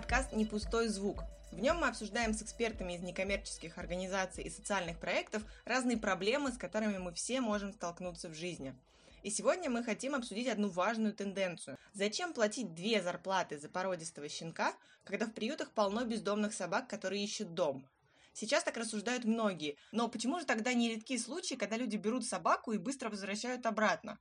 подкаст 0.00 0.32
«Не 0.32 0.46
пустой 0.46 0.88
звук». 0.88 1.24
В 1.52 1.60
нем 1.60 1.76
мы 1.76 1.88
обсуждаем 1.88 2.32
с 2.32 2.40
экспертами 2.42 2.94
из 2.94 3.02
некоммерческих 3.02 3.76
организаций 3.76 4.42
и 4.42 4.48
социальных 4.48 4.98
проектов 4.98 5.42
разные 5.66 5.98
проблемы, 5.98 6.52
с 6.52 6.56
которыми 6.56 6.96
мы 6.96 7.12
все 7.12 7.42
можем 7.42 7.74
столкнуться 7.74 8.30
в 8.30 8.34
жизни. 8.34 8.74
И 9.22 9.28
сегодня 9.28 9.68
мы 9.68 9.84
хотим 9.84 10.14
обсудить 10.14 10.48
одну 10.48 10.70
важную 10.70 11.12
тенденцию. 11.12 11.76
Зачем 11.92 12.32
платить 12.32 12.72
две 12.72 13.02
зарплаты 13.02 13.58
за 13.58 13.68
породистого 13.68 14.26
щенка, 14.30 14.72
когда 15.04 15.26
в 15.26 15.34
приютах 15.34 15.70
полно 15.72 16.06
бездомных 16.06 16.54
собак, 16.54 16.88
которые 16.88 17.22
ищут 17.22 17.52
дом? 17.52 17.86
Сейчас 18.32 18.64
так 18.64 18.78
рассуждают 18.78 19.26
многие, 19.26 19.76
но 19.92 20.08
почему 20.08 20.40
же 20.40 20.46
тогда 20.46 20.72
не 20.72 20.94
редки 20.94 21.18
случаи, 21.18 21.56
когда 21.56 21.76
люди 21.76 21.96
берут 21.96 22.24
собаку 22.24 22.72
и 22.72 22.78
быстро 22.78 23.10
возвращают 23.10 23.66
обратно? 23.66 24.18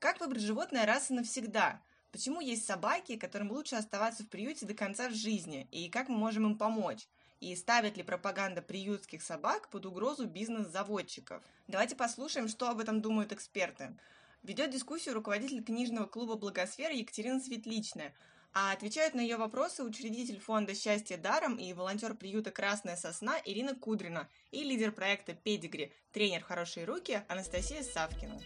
Как 0.00 0.20
выбрать 0.20 0.42
животное 0.42 0.84
раз 0.84 1.10
и 1.10 1.14
навсегда? 1.14 1.80
Почему 2.14 2.40
есть 2.40 2.64
собаки, 2.64 3.16
которым 3.16 3.50
лучше 3.50 3.74
оставаться 3.74 4.22
в 4.22 4.28
приюте 4.28 4.66
до 4.66 4.72
конца 4.72 5.10
жизни, 5.10 5.66
и 5.72 5.88
как 5.88 6.08
мы 6.08 6.16
можем 6.16 6.46
им 6.46 6.56
помочь? 6.56 7.08
И 7.40 7.56
ставит 7.56 7.96
ли 7.96 8.04
пропаганда 8.04 8.62
приютских 8.62 9.20
собак 9.20 9.68
под 9.68 9.84
угрозу 9.84 10.26
бизнес 10.26 10.68
заводчиков? 10.68 11.42
Давайте 11.66 11.96
послушаем, 11.96 12.46
что 12.46 12.68
об 12.68 12.78
этом 12.78 13.00
думают 13.00 13.32
эксперты. 13.32 13.96
Ведет 14.44 14.70
дискуссию 14.70 15.16
руководитель 15.16 15.64
книжного 15.64 16.06
клуба 16.06 16.36
«Благосфера» 16.36 16.94
Екатерина 16.94 17.40
Светличная, 17.40 18.14
а 18.52 18.70
отвечают 18.70 19.14
на 19.14 19.20
ее 19.20 19.36
вопросы 19.36 19.82
учредитель 19.82 20.38
фонда 20.38 20.76
«Счастье 20.76 21.16
даром» 21.16 21.56
и 21.56 21.72
волонтер 21.72 22.14
приюта 22.14 22.52
«Красная 22.52 22.94
сосна» 22.94 23.40
Ирина 23.44 23.74
Кудрина 23.74 24.28
и 24.52 24.62
лидер 24.62 24.92
проекта 24.92 25.34
«Педигри», 25.34 25.92
тренер 26.12 26.44
«Хорошие 26.44 26.86
руки» 26.86 27.24
Анастасия 27.26 27.82
Савкина. 27.82 28.40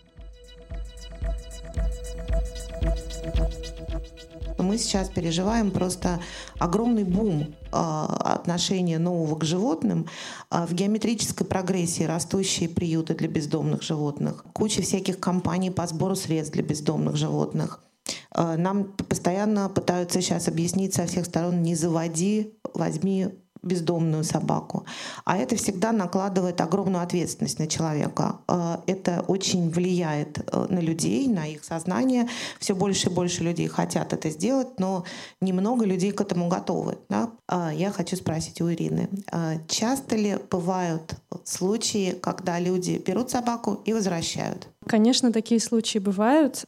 Мы 4.59 4.79
сейчас 4.79 5.09
переживаем 5.09 5.71
просто 5.71 6.21
огромный 6.59 7.05
бум 7.05 7.43
э, 7.43 7.47
отношения 7.73 8.99
нового 8.99 9.37
к 9.37 9.45
животным, 9.45 10.07
э, 10.51 10.67
в 10.67 10.75
геометрической 10.75 11.47
прогрессии 11.47 12.03
растущие 12.03 12.69
приюты 12.69 13.15
для 13.15 13.29
бездомных 13.29 13.83
животных, 13.83 14.45
куча 14.53 14.83
всяких 14.83 15.21
компаний 15.21 15.71
по 15.71 15.87
сбору 15.87 16.17
средств 16.17 16.55
для 16.55 16.63
бездомных 16.63 17.17
животных. 17.17 17.83
Э, 18.35 18.57
нам 18.57 18.85
постоянно 18.85 19.69
пытаются 19.69 20.21
сейчас 20.21 20.49
объяснить 20.49 20.95
со 20.95 21.07
всех 21.07 21.27
сторон, 21.27 21.63
не 21.63 21.75
заводи, 21.75 22.55
возьми 22.75 23.29
бездомную 23.63 24.25
собаку. 24.25 24.85
А 25.25 25.37
это 25.37 25.57
всегда 25.57 25.93
накладывает 25.93 26.61
огромную 26.61 27.03
ответственность 27.03 27.59
на 27.59 27.67
человека. 27.67 28.37
Э, 28.49 28.79
это 28.87 29.25
очень 29.29 29.71
влияет 29.71 30.39
э, 30.39 30.67
на 30.69 30.79
людей, 30.79 31.29
на 31.29 31.47
их 31.47 31.65
сознание. 31.65 32.29
Все 32.59 32.75
больше 32.75 33.09
и 33.09 33.13
больше 33.13 33.45
людей 33.45 33.69
хотят 33.69 34.13
это 34.13 34.31
сделать, 34.31 34.79
но 34.79 35.05
немного 35.41 35.85
людей 35.85 36.13
к 36.13 36.21
этому 36.21 36.49
готовы. 36.49 36.99
Да? 37.09 37.31
Э, 37.49 37.71
я 37.75 37.91
хочу 37.91 38.17
спросить 38.17 38.61
у 38.61 38.71
Ирины, 38.71 39.09
часто 39.69 40.17
ли 40.17 40.39
бывают 40.51 41.15
случаи, 41.45 42.17
когда 42.21 42.59
люди 42.59 43.03
берут 43.05 43.31
собаку 43.31 43.81
и 43.85 43.93
возвращают? 43.93 44.69
Конечно, 44.87 45.33
такие 45.33 45.61
случаи 45.61 45.99
бывают. 45.99 46.65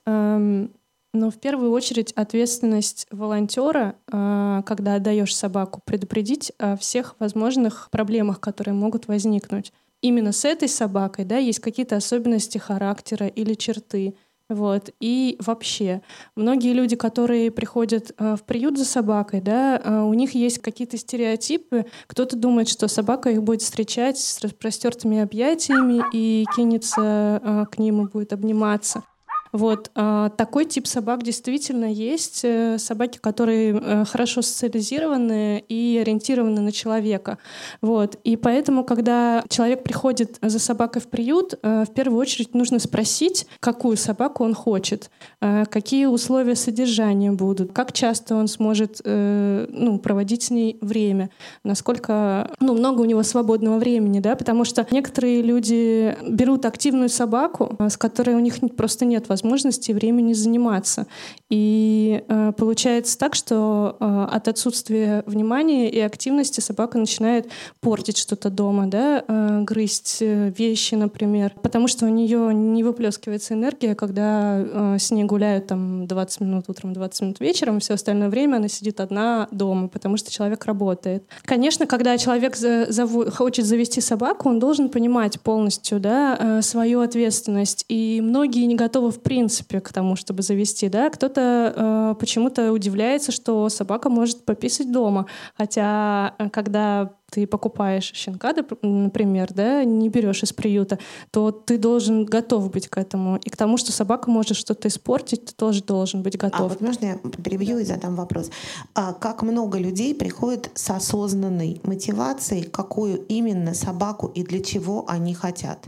Но 1.12 1.30
в 1.30 1.38
первую 1.38 1.72
очередь 1.72 2.12
ответственность 2.12 3.06
волонтера, 3.10 3.96
а, 4.10 4.62
когда 4.62 4.94
отдаешь 4.94 5.34
собаку, 5.34 5.80
предупредить 5.84 6.52
о 6.58 6.76
всех 6.76 7.16
возможных 7.18 7.88
проблемах, 7.90 8.40
которые 8.40 8.74
могут 8.74 9.08
возникнуть. 9.08 9.72
Именно 10.02 10.32
с 10.32 10.44
этой 10.44 10.68
собакой 10.68 11.24
да, 11.24 11.36
есть 11.36 11.58
какие-то 11.58 11.96
особенности 11.96 12.58
характера 12.58 13.26
или 13.26 13.54
черты. 13.54 14.14
Вот. 14.48 14.90
И 14.98 15.36
вообще, 15.38 16.02
многие 16.34 16.72
люди, 16.72 16.96
которые 16.96 17.52
приходят 17.52 18.12
э, 18.18 18.34
в 18.34 18.42
приют 18.42 18.76
за 18.78 18.84
собакой, 18.84 19.40
да, 19.40 19.80
э, 19.82 20.00
у 20.00 20.12
них 20.12 20.34
есть 20.34 20.58
какие-то 20.58 20.96
стереотипы. 20.96 21.86
Кто-то 22.08 22.36
думает, 22.36 22.68
что 22.68 22.88
собака 22.88 23.30
их 23.30 23.44
будет 23.44 23.62
встречать 23.62 24.18
с 24.18 24.40
распростертыми 24.40 25.20
объятиями 25.20 26.02
и 26.12 26.44
кинется 26.56 27.40
э, 27.44 27.64
к 27.70 27.78
ним 27.78 28.06
и 28.06 28.10
будет 28.10 28.32
обниматься. 28.32 29.04
Вот 29.52 29.90
а, 29.94 30.28
такой 30.30 30.64
тип 30.64 30.86
собак 30.86 31.22
действительно 31.22 31.92
есть. 31.92 32.40
Э, 32.44 32.78
собаки, 32.78 33.18
которые 33.18 33.74
э, 33.74 34.04
хорошо 34.04 34.42
социализированы 34.42 35.64
и 35.68 35.98
ориентированы 36.00 36.60
на 36.60 36.72
человека. 36.72 37.38
Вот. 37.80 38.16
И 38.24 38.36
поэтому, 38.36 38.84
когда 38.84 39.42
человек 39.48 39.82
приходит 39.82 40.38
за 40.42 40.58
собакой 40.58 41.02
в 41.02 41.08
приют, 41.08 41.54
э, 41.62 41.84
в 41.88 41.92
первую 41.92 42.20
очередь 42.20 42.54
нужно 42.54 42.78
спросить, 42.78 43.46
какую 43.60 43.96
собаку 43.96 44.44
он 44.44 44.54
хочет, 44.54 45.10
какие 45.40 46.06
условия 46.06 46.54
содержания 46.54 47.32
будут, 47.32 47.72
как 47.72 47.92
часто 47.92 48.34
он 48.34 48.48
сможет 48.48 49.00
ну, 49.04 49.98
проводить 50.02 50.44
с 50.44 50.50
ней 50.50 50.78
время, 50.80 51.30
насколько 51.64 52.50
ну, 52.60 52.74
много 52.74 53.00
у 53.02 53.04
него 53.04 53.22
свободного 53.22 53.78
времени, 53.78 54.20
да, 54.20 54.36
потому 54.36 54.64
что 54.64 54.86
некоторые 54.90 55.42
люди 55.42 56.16
берут 56.26 56.66
активную 56.66 57.08
собаку, 57.08 57.76
с 57.78 57.96
которой 57.96 58.34
у 58.34 58.40
них 58.40 58.56
просто 58.76 59.04
нет 59.04 59.28
возможности 59.28 59.39
возможности 59.40 59.92
времени 59.92 60.32
заниматься. 60.34 61.06
И 61.48 62.22
э, 62.28 62.52
получается 62.56 63.18
так, 63.18 63.34
что 63.34 63.96
э, 63.98 64.26
от 64.30 64.48
отсутствия 64.48 65.24
внимания 65.26 65.90
и 65.90 65.98
активности 65.98 66.60
собака 66.60 66.98
начинает 66.98 67.50
портить 67.80 68.18
что-то 68.18 68.50
дома, 68.50 68.86
да, 68.86 69.24
э, 69.26 69.62
грызть 69.62 70.18
э, 70.20 70.52
вещи, 70.56 70.94
например, 70.94 71.54
потому 71.62 71.88
что 71.88 72.06
у 72.06 72.08
нее 72.08 72.54
не 72.54 72.84
выплескивается 72.84 73.54
энергия, 73.54 73.94
когда 73.94 74.60
э, 74.60 74.96
с 74.98 75.10
ней 75.10 75.24
гуляют 75.24 75.66
там 75.66 76.06
20 76.06 76.40
минут 76.40 76.64
утром, 76.68 76.92
20 76.92 77.22
минут 77.22 77.40
вечером, 77.40 77.80
все 77.80 77.94
остальное 77.94 78.28
время 78.28 78.56
она 78.56 78.68
сидит 78.68 79.00
одна 79.00 79.48
дома, 79.50 79.88
потому 79.88 80.16
что 80.16 80.30
человек 80.30 80.64
работает. 80.66 81.24
Конечно, 81.42 81.86
когда 81.86 82.16
человек 82.18 82.56
за, 82.56 82.86
зав... 82.90 83.10
хочет 83.34 83.64
завести 83.64 84.00
собаку, 84.00 84.48
он 84.48 84.58
должен 84.58 84.88
понимать 84.88 85.40
полностью 85.40 85.98
да, 85.98 86.36
э, 86.38 86.62
свою 86.62 87.00
ответственность. 87.00 87.84
И 87.88 88.20
многие 88.22 88.66
не 88.66 88.76
готовы 88.76 89.10
в 89.10 89.20
принципе 89.30 89.80
к 89.80 89.92
тому, 89.92 90.16
чтобы 90.16 90.42
завести. 90.42 90.88
Да? 90.88 91.08
Кто-то 91.08 91.40
э, 91.76 92.14
почему-то 92.18 92.72
удивляется, 92.72 93.30
что 93.30 93.68
собака 93.68 94.10
может 94.10 94.44
пописать 94.44 94.90
дома. 94.90 95.26
Хотя, 95.56 96.34
э, 96.40 96.50
когда 96.50 97.12
ты 97.30 97.46
покупаешь 97.46 98.10
щенка, 98.12 98.52
например, 98.82 99.52
да, 99.54 99.84
не 99.84 100.08
берешь 100.08 100.42
из 100.42 100.52
приюта, 100.52 100.98
то 101.30 101.52
ты 101.52 101.78
должен 101.78 102.24
готов 102.24 102.72
быть 102.72 102.88
к 102.88 102.98
этому. 102.98 103.36
И 103.36 103.50
к 103.50 103.56
тому, 103.56 103.76
что 103.76 103.92
собака 103.92 104.28
может 104.28 104.56
что-то 104.56 104.88
испортить, 104.88 105.44
ты 105.44 105.54
тоже 105.54 105.84
должен 105.84 106.24
быть 106.24 106.36
готов. 106.36 106.60
А 106.60 106.68
вот 106.68 106.80
можно 106.80 107.06
я 107.06 107.16
перебью 107.44 107.78
и 107.78 107.84
задам 107.84 108.16
вопрос? 108.16 108.50
А 108.96 109.12
как 109.12 109.42
много 109.42 109.78
людей 109.78 110.12
приходит 110.12 110.72
с 110.74 110.90
осознанной 110.90 111.80
мотивацией, 111.84 112.64
какую 112.64 113.24
именно 113.28 113.74
собаку 113.74 114.26
и 114.26 114.42
для 114.42 114.60
чего 114.60 115.04
они 115.08 115.34
хотят? 115.34 115.86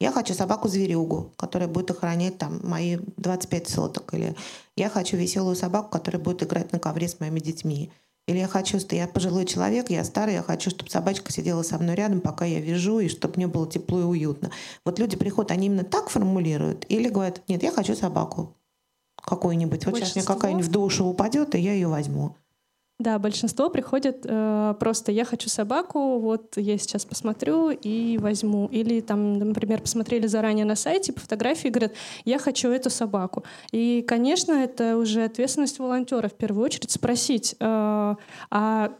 Я 0.00 0.12
хочу 0.12 0.32
собаку-зверюгу, 0.32 1.34
которая 1.36 1.68
будет 1.68 1.90
охранять 1.90 2.38
там 2.38 2.58
мои 2.66 2.96
25 3.18 3.68
соток. 3.68 4.14
Или 4.14 4.34
я 4.74 4.88
хочу 4.88 5.18
веселую 5.18 5.56
собаку, 5.56 5.90
которая 5.90 6.22
будет 6.22 6.42
играть 6.42 6.72
на 6.72 6.78
ковре 6.78 7.06
с 7.06 7.20
моими 7.20 7.38
детьми. 7.38 7.92
Или 8.26 8.38
я 8.38 8.48
хочу, 8.48 8.80
что 8.80 8.96
я 8.96 9.06
пожилой 9.06 9.44
человек, 9.44 9.90
я 9.90 10.04
старый, 10.04 10.34
я 10.34 10.42
хочу, 10.42 10.70
чтобы 10.70 10.90
собачка 10.90 11.32
сидела 11.32 11.62
со 11.62 11.78
мной 11.78 11.96
рядом, 11.96 12.20
пока 12.20 12.44
я 12.44 12.60
вяжу, 12.60 13.00
и 13.00 13.08
чтобы 13.08 13.34
мне 13.36 13.46
было 13.46 13.68
тепло 13.68 14.00
и 14.00 14.04
уютно. 14.04 14.50
Вот 14.84 14.98
люди 14.98 15.16
приходят, 15.16 15.50
они 15.50 15.66
именно 15.66 15.84
так 15.84 16.08
формулируют? 16.08 16.86
Или 16.88 17.08
говорят, 17.08 17.42
нет, 17.48 17.62
я 17.62 17.72
хочу 17.72 17.94
собаку 17.94 18.56
какую-нибудь. 19.16 19.84
Вот 19.84 19.96
сейчас 19.96 20.14
мне 20.14 20.24
какая-нибудь 20.24 20.66
в 20.66 20.70
душу 20.70 21.04
упадет, 21.04 21.54
и 21.54 21.60
я 21.60 21.72
ее 21.72 21.88
возьму. 21.88 22.36
Да, 23.00 23.18
большинство 23.18 23.70
приходит 23.70 24.26
э, 24.28 24.74
просто 24.78 25.10
«я 25.10 25.24
хочу 25.24 25.48
собаку, 25.48 26.18
вот 26.18 26.58
я 26.58 26.76
сейчас 26.76 27.06
посмотрю 27.06 27.70
и 27.70 28.18
возьму». 28.18 28.68
Или 28.70 29.00
там, 29.00 29.38
например, 29.38 29.80
посмотрели 29.80 30.26
заранее 30.26 30.66
на 30.66 30.76
сайте 30.76 31.14
по 31.14 31.20
фотографии 31.20 31.68
и 31.68 31.70
говорят 31.70 31.92
«я 32.26 32.38
хочу 32.38 32.68
эту 32.68 32.90
собаку». 32.90 33.42
И, 33.72 34.04
конечно, 34.06 34.52
это 34.52 34.98
уже 34.98 35.24
ответственность 35.24 35.78
волонтера 35.78 36.28
в 36.28 36.34
первую 36.34 36.62
очередь 36.62 36.90
спросить, 36.90 37.56
э, 37.58 38.14
а 38.50 38.92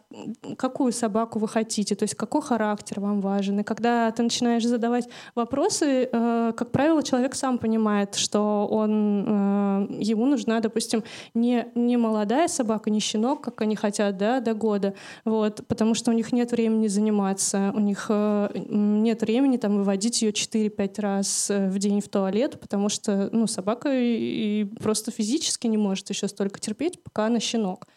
какую 0.56 0.92
собаку 0.92 1.38
вы 1.38 1.46
хотите, 1.46 1.94
то 1.94 2.04
есть 2.04 2.14
какой 2.14 2.40
характер 2.40 3.00
вам 3.00 3.20
важен. 3.20 3.60
И 3.60 3.64
когда 3.64 4.10
ты 4.12 4.22
начинаешь 4.22 4.64
задавать 4.64 5.10
вопросы, 5.34 6.08
э, 6.10 6.52
как 6.56 6.72
правило, 6.72 7.02
человек 7.02 7.34
сам 7.34 7.58
понимает, 7.58 8.14
что 8.14 8.66
он, 8.66 9.24
э, 9.28 9.86
ему 10.00 10.24
нужна, 10.24 10.60
допустим, 10.60 11.04
не, 11.34 11.66
не 11.74 11.98
молодая 11.98 12.48
собака, 12.48 12.88
не 12.88 13.00
щенок, 13.00 13.42
как 13.42 13.60
они 13.60 13.76
хотят, 13.76 13.89
хотят, 13.90 14.16
да, 14.16 14.40
до 14.40 14.54
года, 14.54 14.94
вот, 15.24 15.66
потому 15.66 15.94
что 15.94 16.12
у 16.12 16.14
них 16.14 16.32
нет 16.32 16.52
времени 16.52 16.86
заниматься, 16.86 17.72
у 17.74 17.80
них 17.80 18.06
э, 18.08 18.48
нет 18.54 19.22
времени 19.22 19.56
там 19.56 19.76
выводить 19.76 20.22
ее 20.22 20.30
4-5 20.30 21.00
раз 21.00 21.50
э, 21.50 21.68
в 21.68 21.78
день 21.78 22.00
в 22.00 22.08
туалет, 22.08 22.60
потому 22.60 22.88
что, 22.88 23.28
ну, 23.32 23.46
собака 23.48 23.88
и, 23.92 24.64
просто 24.80 25.10
физически 25.10 25.66
не 25.66 25.76
может 25.76 26.08
еще 26.10 26.28
столько 26.28 26.60
терпеть, 26.60 27.02
пока 27.02 27.26
она 27.26 27.40
щенок. 27.40 27.88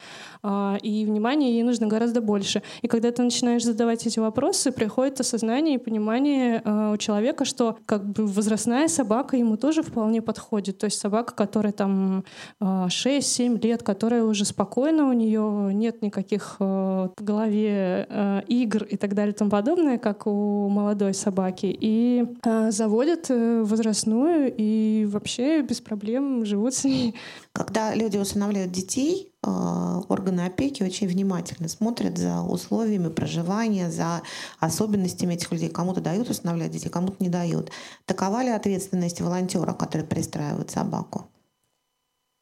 А, 0.41 0.77
и 0.81 1.05
внимания 1.05 1.51
ей 1.51 1.63
нужно 1.63 1.87
гораздо 1.87 2.21
больше. 2.21 2.63
И 2.81 2.87
когда 2.87 3.11
ты 3.11 3.21
начинаешь 3.21 3.63
задавать 3.63 4.07
эти 4.07 4.19
вопросы, 4.19 4.71
приходит 4.71 5.19
осознание 5.19 5.75
и 5.75 5.77
понимание 5.77 6.61
э, 6.65 6.93
у 6.93 6.97
человека, 6.97 7.45
что 7.45 7.77
как 7.85 8.03
бы 8.03 8.25
возрастная 8.25 8.87
собака 8.87 9.37
ему 9.37 9.57
тоже 9.57 9.83
вполне 9.83 10.21
подходит. 10.21 10.79
То 10.79 10.85
есть 10.85 10.99
собака, 10.99 11.35
которая 11.35 11.73
там 11.73 12.23
6-7 12.59 13.61
лет, 13.61 13.83
которая 13.83 14.23
уже 14.23 14.45
спокойно, 14.45 15.09
у 15.09 15.13
нее 15.13 15.71
нет 15.83 16.01
никаких 16.01 16.55
э, 16.59 17.09
в 17.17 17.23
голове 17.23 18.07
э, 18.09 18.41
игр 18.47 18.83
и 18.83 18.95
так 18.95 19.13
далее 19.13 19.33
и 19.33 19.37
тому 19.37 19.51
подобное, 19.51 19.97
как 19.97 20.27
у 20.27 20.69
молодой 20.69 21.13
собаки, 21.13 21.65
и 21.65 22.25
э, 22.43 22.71
заводят 22.71 23.29
возрастную 23.29 24.53
и 24.57 25.05
вообще 25.05 25.61
без 25.61 25.81
проблем 25.81 26.45
живут 26.45 26.73
с 26.73 26.85
ней. 26.85 27.15
Когда 27.51 27.93
люди 27.93 28.17
усыновляют 28.17 28.71
детей, 28.71 29.29
органы 30.09 30.41
опеки 30.45 30.83
очень 30.83 31.07
внимательно 31.07 31.67
смотрят 31.67 32.17
за 32.17 32.41
условиями 32.41 33.09
проживания, 33.09 33.91
за 33.91 34.21
особенностями 34.59 35.33
этих 35.33 35.51
людей. 35.51 35.69
Кому-то 35.69 35.99
дают 35.99 36.29
усыновлять 36.29 36.71
детей, 36.71 36.89
кому-то 36.89 37.17
не 37.19 37.29
дают. 37.29 37.69
Такова 38.05 38.41
ли 38.41 38.49
ответственность 38.49 39.21
волонтера, 39.21 39.73
который 39.73 40.05
пристраивает 40.05 40.71
собаку? 40.71 41.25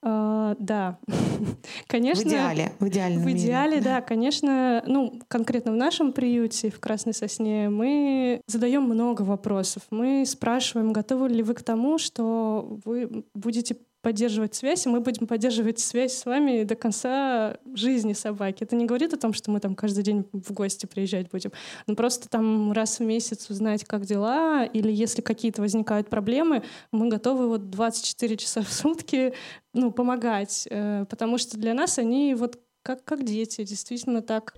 А, 0.04 0.56
да, 0.60 0.98
конечно. 1.88 2.24
В 2.24 2.28
идеале, 2.28 2.74
в 2.80 2.88
идеальном 2.88 3.24
В 3.24 3.32
идеале, 3.32 3.78
мире. 3.78 3.84
да, 3.84 4.02
конечно. 4.02 4.84
Ну, 4.88 5.20
конкретно 5.28 5.72
в 5.72 5.76
нашем 5.76 6.12
приюте 6.12 6.72
в 6.72 6.80
Красной 6.80 7.14
Сосне 7.14 7.70
мы 7.70 8.42
задаем 8.48 8.84
много 8.84 9.22
вопросов. 9.22 9.84
Мы 9.92 10.26
спрашиваем, 10.26 10.92
готовы 10.92 11.30
ли 11.30 11.44
вы 11.44 11.54
к 11.54 11.62
тому, 11.62 11.98
что 11.98 12.80
вы 12.86 13.26
будете 13.36 13.78
поддерживать 14.02 14.56
связь, 14.56 14.86
и 14.86 14.90
мы 14.90 15.00
будем 15.00 15.28
поддерживать 15.28 15.80
связь 15.80 16.14
с 16.14 16.26
вами 16.26 16.64
до 16.64 16.76
конца 16.76 17.58
жизни 17.74 18.14
собаки. 18.14 18.64
Это 18.64 18.76
не 18.76 18.86
говорит 18.86 19.14
о 19.14 19.18
том, 19.18 19.34
что 19.34 19.52
мы 19.52 19.60
там 19.60 19.76
каждый 19.76 20.04
день 20.04 20.26
в 20.34 20.52
гости 20.54 20.86
приезжать 20.86 21.30
будем. 21.30 21.52
Но 21.88 21.96
просто 21.96 22.28
там 22.28 22.72
раз 22.72 23.00
в 23.00 23.04
месяц 23.04 23.50
узнать, 23.50 23.86
как 23.86 24.06
дела, 24.06 24.66
или 24.66 24.92
если 24.92 25.22
какие-то 25.22 25.62
возникают 25.62 26.10
проблемы, 26.10 26.64
мы 26.92 27.10
готовы 27.10 27.48
вот 27.48 27.70
24 27.70 28.38
часа 28.38 28.62
в 28.62 28.72
сутки 28.72 29.34
ну, 29.74 29.92
помогать, 29.92 30.68
э, 30.70 31.06
потому 31.10 31.38
что 31.38 31.58
для 31.58 31.74
нас 31.74 31.98
они 31.98 32.34
вот 32.34 32.60
как, 32.84 33.04
как 33.04 33.24
дети, 33.24 33.64
действительно 33.64 34.22
так. 34.22 34.56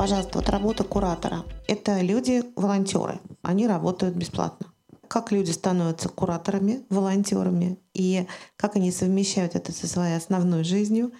Пожалуйста, 0.00 0.38
вот 0.38 0.48
работа 0.48 0.82
куратора— 0.82 1.44
это 1.68 2.00
люди-волонтеры. 2.00 3.20
Они 3.42 3.66
работают 3.66 4.16
бесплатно. 4.16 4.72
Как 5.08 5.30
люди 5.30 5.50
становятся 5.50 6.08
кураторами, 6.08 6.86
волонтерами, 6.88 7.78
и 7.92 8.26
как 8.56 8.76
они 8.76 8.92
совмещают 8.92 9.56
это 9.56 9.72
со 9.72 9.86
своей 9.86 10.16
основной 10.16 10.64
жизнью, 10.64 11.12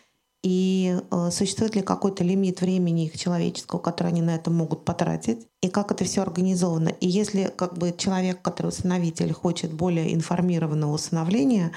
и 0.42 0.98
э, 0.98 1.30
существует 1.30 1.76
ли 1.76 1.82
какой-то 1.82 2.24
лимит 2.24 2.62
времени 2.62 3.04
их 3.04 3.18
человеческого, 3.18 3.80
который 3.80 4.12
они 4.12 4.22
на 4.22 4.34
это 4.34 4.50
могут 4.50 4.86
потратить, 4.86 5.46
и 5.60 5.68
как 5.68 5.92
это 5.92 6.06
все 6.06 6.22
организовано. 6.22 6.88
И 6.88 7.06
если 7.06 7.52
как 7.54 7.76
бы 7.76 7.94
человек, 7.94 8.40
который 8.40 8.68
усыновитель, 8.68 9.34
хочет 9.34 9.74
более 9.74 10.14
информированного 10.14 10.94
усыновления, 10.94 11.72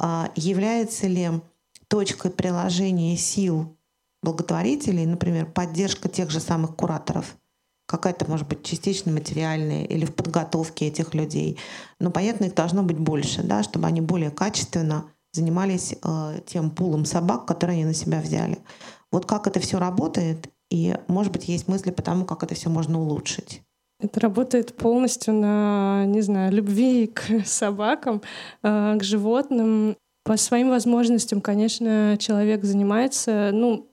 э, 0.00 0.26
является 0.36 1.08
ли 1.08 1.28
точкой 1.88 2.30
приложения 2.30 3.16
сил 3.16 3.75
благотворителей, 4.26 5.06
например, 5.06 5.46
поддержка 5.46 6.08
тех 6.08 6.30
же 6.30 6.40
самых 6.40 6.74
кураторов, 6.74 7.36
какая-то, 7.86 8.28
может 8.28 8.48
быть, 8.48 8.64
частично 8.64 9.12
материальная 9.12 9.84
или 9.84 10.04
в 10.04 10.14
подготовке 10.14 10.88
этих 10.88 11.14
людей. 11.14 11.58
Но, 12.00 12.10
понятно, 12.10 12.46
их 12.46 12.54
должно 12.54 12.82
быть 12.82 12.98
больше, 12.98 13.44
да, 13.44 13.62
чтобы 13.62 13.86
они 13.86 14.00
более 14.00 14.30
качественно 14.30 15.04
занимались 15.32 15.94
э, 16.02 16.40
тем 16.44 16.70
пулом 16.70 17.04
собак, 17.04 17.46
которые 17.46 17.76
они 17.76 17.84
на 17.84 17.94
себя 17.94 18.20
взяли. 18.20 18.58
Вот 19.12 19.26
как 19.26 19.46
это 19.46 19.60
все 19.60 19.78
работает, 19.78 20.48
и, 20.70 20.96
может 21.06 21.32
быть, 21.32 21.46
есть 21.46 21.68
мысли 21.68 21.92
по 21.92 22.02
тому, 22.02 22.24
как 22.24 22.42
это 22.42 22.56
все 22.56 22.68
можно 22.68 23.00
улучшить. 23.00 23.62
Это 24.00 24.18
работает 24.20 24.74
полностью 24.74 25.34
на, 25.34 26.04
не 26.06 26.20
знаю, 26.20 26.52
любви 26.52 27.06
к 27.06 27.22
собакам, 27.46 28.22
э, 28.64 28.96
к 28.98 29.04
животным. 29.04 29.96
По 30.24 30.36
своим 30.36 30.70
возможностям, 30.70 31.40
конечно, 31.40 32.16
человек 32.18 32.64
занимается, 32.64 33.50
ну, 33.52 33.88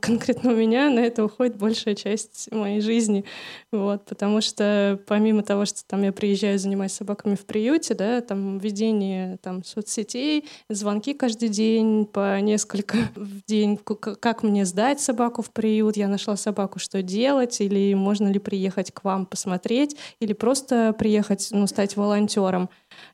конкретно 0.00 0.52
у 0.52 0.56
меня 0.56 0.90
на 0.90 1.00
это 1.00 1.24
уходит 1.24 1.56
большая 1.56 1.94
часть 1.94 2.50
моей 2.52 2.80
жизни, 2.80 3.24
вот, 3.72 4.04
потому 4.04 4.40
что 4.40 5.00
помимо 5.06 5.42
того, 5.42 5.64
что 5.64 5.84
там 5.86 6.02
я 6.02 6.12
приезжаю, 6.12 6.58
занимаюсь 6.58 6.92
собаками 6.92 7.34
в 7.34 7.46
приюте, 7.46 7.94
да, 7.94 8.20
там 8.20 8.58
ведение 8.58 9.38
там 9.38 9.64
соцсетей, 9.64 10.46
звонки 10.68 11.14
каждый 11.14 11.48
день 11.48 12.04
по 12.06 12.40
несколько 12.40 12.98
в 13.14 13.44
день, 13.46 13.78
как 13.78 14.42
мне 14.42 14.64
сдать 14.64 15.00
собаку 15.00 15.42
в 15.42 15.50
приют, 15.50 15.96
я 15.96 16.08
нашла 16.08 16.36
собаку, 16.36 16.78
что 16.78 17.02
делать, 17.02 17.60
или 17.60 17.94
можно 17.94 18.28
ли 18.28 18.38
приехать 18.38 18.92
к 18.92 19.04
вам 19.04 19.26
посмотреть, 19.26 19.96
или 20.20 20.32
просто 20.32 20.94
приехать, 20.98 21.48
ну, 21.52 21.66
стать 21.66 21.96
волонтером. 21.96 22.68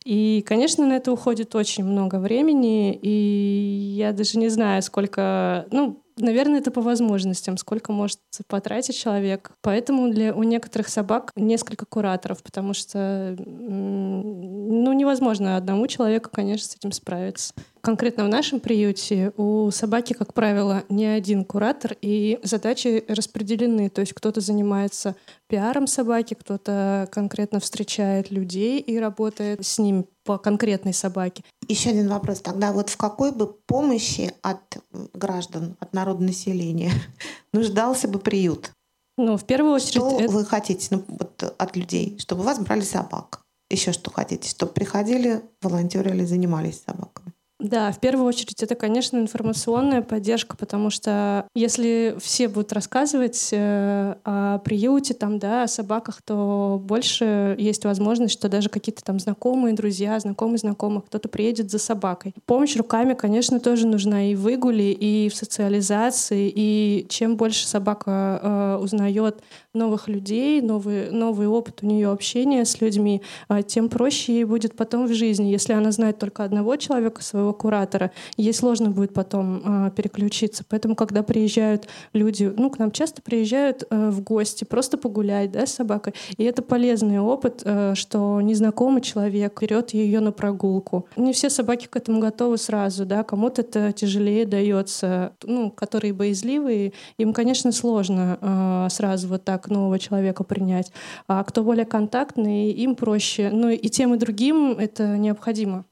И, 0.05 0.44
конечно, 0.47 0.87
на 0.87 0.94
это 0.94 1.12
уходит 1.12 1.55
очень 1.55 1.85
много 1.85 2.17
времени, 2.19 2.94
и 2.94 3.94
я 3.97 4.12
даже 4.12 4.38
не 4.38 4.49
знаю, 4.49 4.82
сколько, 4.82 5.67
ну, 5.70 6.02
Наверное, 6.20 6.61
это 6.61 6.70
по 6.70 6.81
возможностям, 6.81 7.56
сколько 7.56 7.93
может 7.93 8.19
потратить 8.46 8.96
человек. 8.99 9.52
Поэтому 9.62 10.11
для, 10.11 10.34
у 10.34 10.43
некоторых 10.43 10.88
собак 10.88 11.32
несколько 11.37 11.87
кураторов, 11.87 12.43
потому 12.43 12.75
что 12.75 13.37
ну, 13.38 14.93
невозможно 14.93 15.56
одному 15.56 15.87
человеку, 15.87 16.31
конечно, 16.32 16.69
с 16.69 16.76
этим 16.76 16.93
справиться. 16.93 17.55
Конкретно 17.81 18.25
в 18.25 18.29
нашем 18.29 18.61
приюте 18.61 19.32
у 19.37 19.71
собаки, 19.71 20.12
как 20.12 20.35
правило, 20.35 20.85
не 20.88 21.06
один 21.06 21.44
куратор, 21.44 21.97
и 22.03 22.38
задачи 22.43 23.05
распределены. 23.09 23.88
То 23.88 24.00
есть 24.03 24.12
кто-то 24.12 24.41
занимается 24.41 25.17
пиаром 25.49 25.87
собаки, 25.87 26.35
кто-то 26.35 27.09
конкретно 27.11 27.59
встречает 27.59 28.31
людей 28.31 28.81
и 28.81 28.99
работает 28.99 29.65
с 29.65 29.79
ним 29.79 30.06
по 30.25 30.37
конкретной 30.37 30.93
собаке. 30.93 31.43
Еще 31.69 31.91
один 31.91 32.09
вопрос. 32.09 32.41
Тогда 32.41 32.73
вот 32.73 32.91
в 32.91 32.97
какой 32.97 33.32
бы 33.32 33.47
помощи 33.47 34.33
от 34.43 34.76
граждан, 35.15 35.76
от 35.81 35.94
народонаселения 35.94 36.93
нуждался 37.53 38.09
бы 38.09 38.19
приют? 38.19 38.73
Ну, 39.17 39.37
в 39.37 39.44
первую 39.44 39.75
очередь... 39.75 40.03
Что 40.03 40.21
это... 40.21 40.33
вы 40.33 40.44
хотите 40.44 40.88
ну, 40.91 41.05
вот, 41.06 41.55
от 41.56 41.76
людей? 41.76 42.17
Чтобы 42.19 42.43
вас 42.43 42.59
брали 42.59 42.83
собак? 42.83 43.43
Еще 43.71 43.93
что 43.93 44.11
хотите? 44.11 44.49
Чтобы 44.49 44.73
приходили, 44.73 45.43
волонтерили, 45.62 46.25
занимались 46.25 46.83
собаками? 46.83 47.19
Да, 47.61 47.93
в 47.93 48.01
первую 48.01 48.27
очередь 48.27 48.62
это, 48.62 48.75
конечно, 48.75 49.19
информационная 49.19 50.00
поддержка, 50.00 50.57
потому 50.57 50.88
что 50.88 51.47
если 51.55 52.17
все 52.19 52.49
будут 52.49 52.73
рассказывать 52.73 53.50
э, 53.52 54.14
о 54.25 54.59
приюте, 54.59 55.12
там, 55.12 55.38
да, 55.38 55.64
о 55.64 55.69
собаках, 55.69 56.23
то 56.23 56.81
больше 56.83 57.55
есть 57.59 57.85
возможность, 57.85 58.33
что 58.33 58.49
даже 58.49 58.71
какие-то 58.71 59.05
там 59.05 59.21
знакомые, 59.21 59.75
друзья, 59.75 60.19
знакомые 60.19 60.57
знакомых, 60.57 61.05
кто-то 61.07 61.29
приедет 61.29 61.71
за 61.71 61.79
собакой. 61.79 62.35
Помощь 62.47 62.76
руками, 62.76 63.12
конечно, 63.12 63.61
тоже 63.61 63.87
нужна 63.87 64.31
и 64.31 64.35
в 64.35 64.40
выгуле, 64.40 64.93
и 64.93 65.29
в 65.29 65.35
социализации, 65.35 66.50
и 66.55 67.07
чем 67.11 67.37
больше 67.37 67.69
собака 67.69 68.40
э, 68.43 68.83
узнает 68.83 69.43
новых 69.75 70.09
людей, 70.09 70.62
новый, 70.62 71.11
новый 71.11 71.47
опыт 71.47 71.81
у 71.83 71.87
нее 71.87 72.11
общения 72.11 72.64
с 72.64 72.81
людьми, 72.81 73.21
э, 73.50 73.62
тем 73.67 73.90
проще 73.90 74.33
ей 74.33 74.45
будет 74.45 74.76
потом 74.76 75.07
в 75.07 75.12
жизни. 75.12 75.49
Если 75.50 75.75
она 75.75 75.93
знает 75.93 76.19
только 76.19 76.43
одного 76.43 76.76
человека, 76.76 77.23
своего 77.23 77.50
своего 77.50 77.52
куратора, 77.52 78.11
ей 78.37 78.52
сложно 78.52 78.90
будет 78.90 79.12
потом 79.12 79.87
э, 79.87 79.90
переключиться. 79.90 80.64
Поэтому, 80.69 80.95
когда 80.95 81.23
приезжают 81.23 81.88
люди, 82.12 82.52
ну, 82.57 82.71
к 82.71 82.78
нам 82.78 82.90
часто 82.90 83.23
приезжают 83.23 83.85
э, 83.90 84.11
в 84.11 84.23
гости, 84.23 84.64
просто 84.64 84.99
погулять, 84.99 85.52
да, 85.52 85.66
с 85.66 85.75
собакой, 85.75 86.14
и 86.38 86.45
это 86.45 86.62
полезный 86.62 87.21
опыт, 87.21 87.62
э, 87.64 87.95
что 87.95 88.40
незнакомый 88.40 89.02
человек 89.02 89.61
берет 89.61 89.95
ее 89.95 90.21
на 90.21 90.33
прогулку. 90.33 91.07
Не 91.16 91.33
все 91.33 91.50
собаки 91.50 91.87
к 91.87 91.97
этому 91.97 92.21
готовы 92.21 92.59
сразу, 92.59 93.04
да, 93.04 93.23
кому-то 93.23 93.62
это 93.62 93.92
тяжелее 93.92 94.47
дается, 94.47 95.33
ну, 95.45 95.71
которые 95.71 96.12
боязливые, 96.12 96.92
им, 97.19 97.33
конечно, 97.33 97.73
сложно 97.73 98.38
э, 98.40 98.88
сразу 98.90 99.28
вот 99.28 99.45
так 99.45 99.69
нового 99.69 99.99
человека 99.99 100.45
принять. 100.45 100.92
А 101.28 101.45
кто 101.45 101.62
более 101.62 101.85
контактный, 101.85 102.71
им 102.71 102.95
проще. 102.95 103.50
Ну 103.52 103.69
и 103.69 103.88
тем 103.88 104.14
и 104.14 104.19
другим 104.19 104.76
это 104.78 105.16
необходимо. 105.19 105.85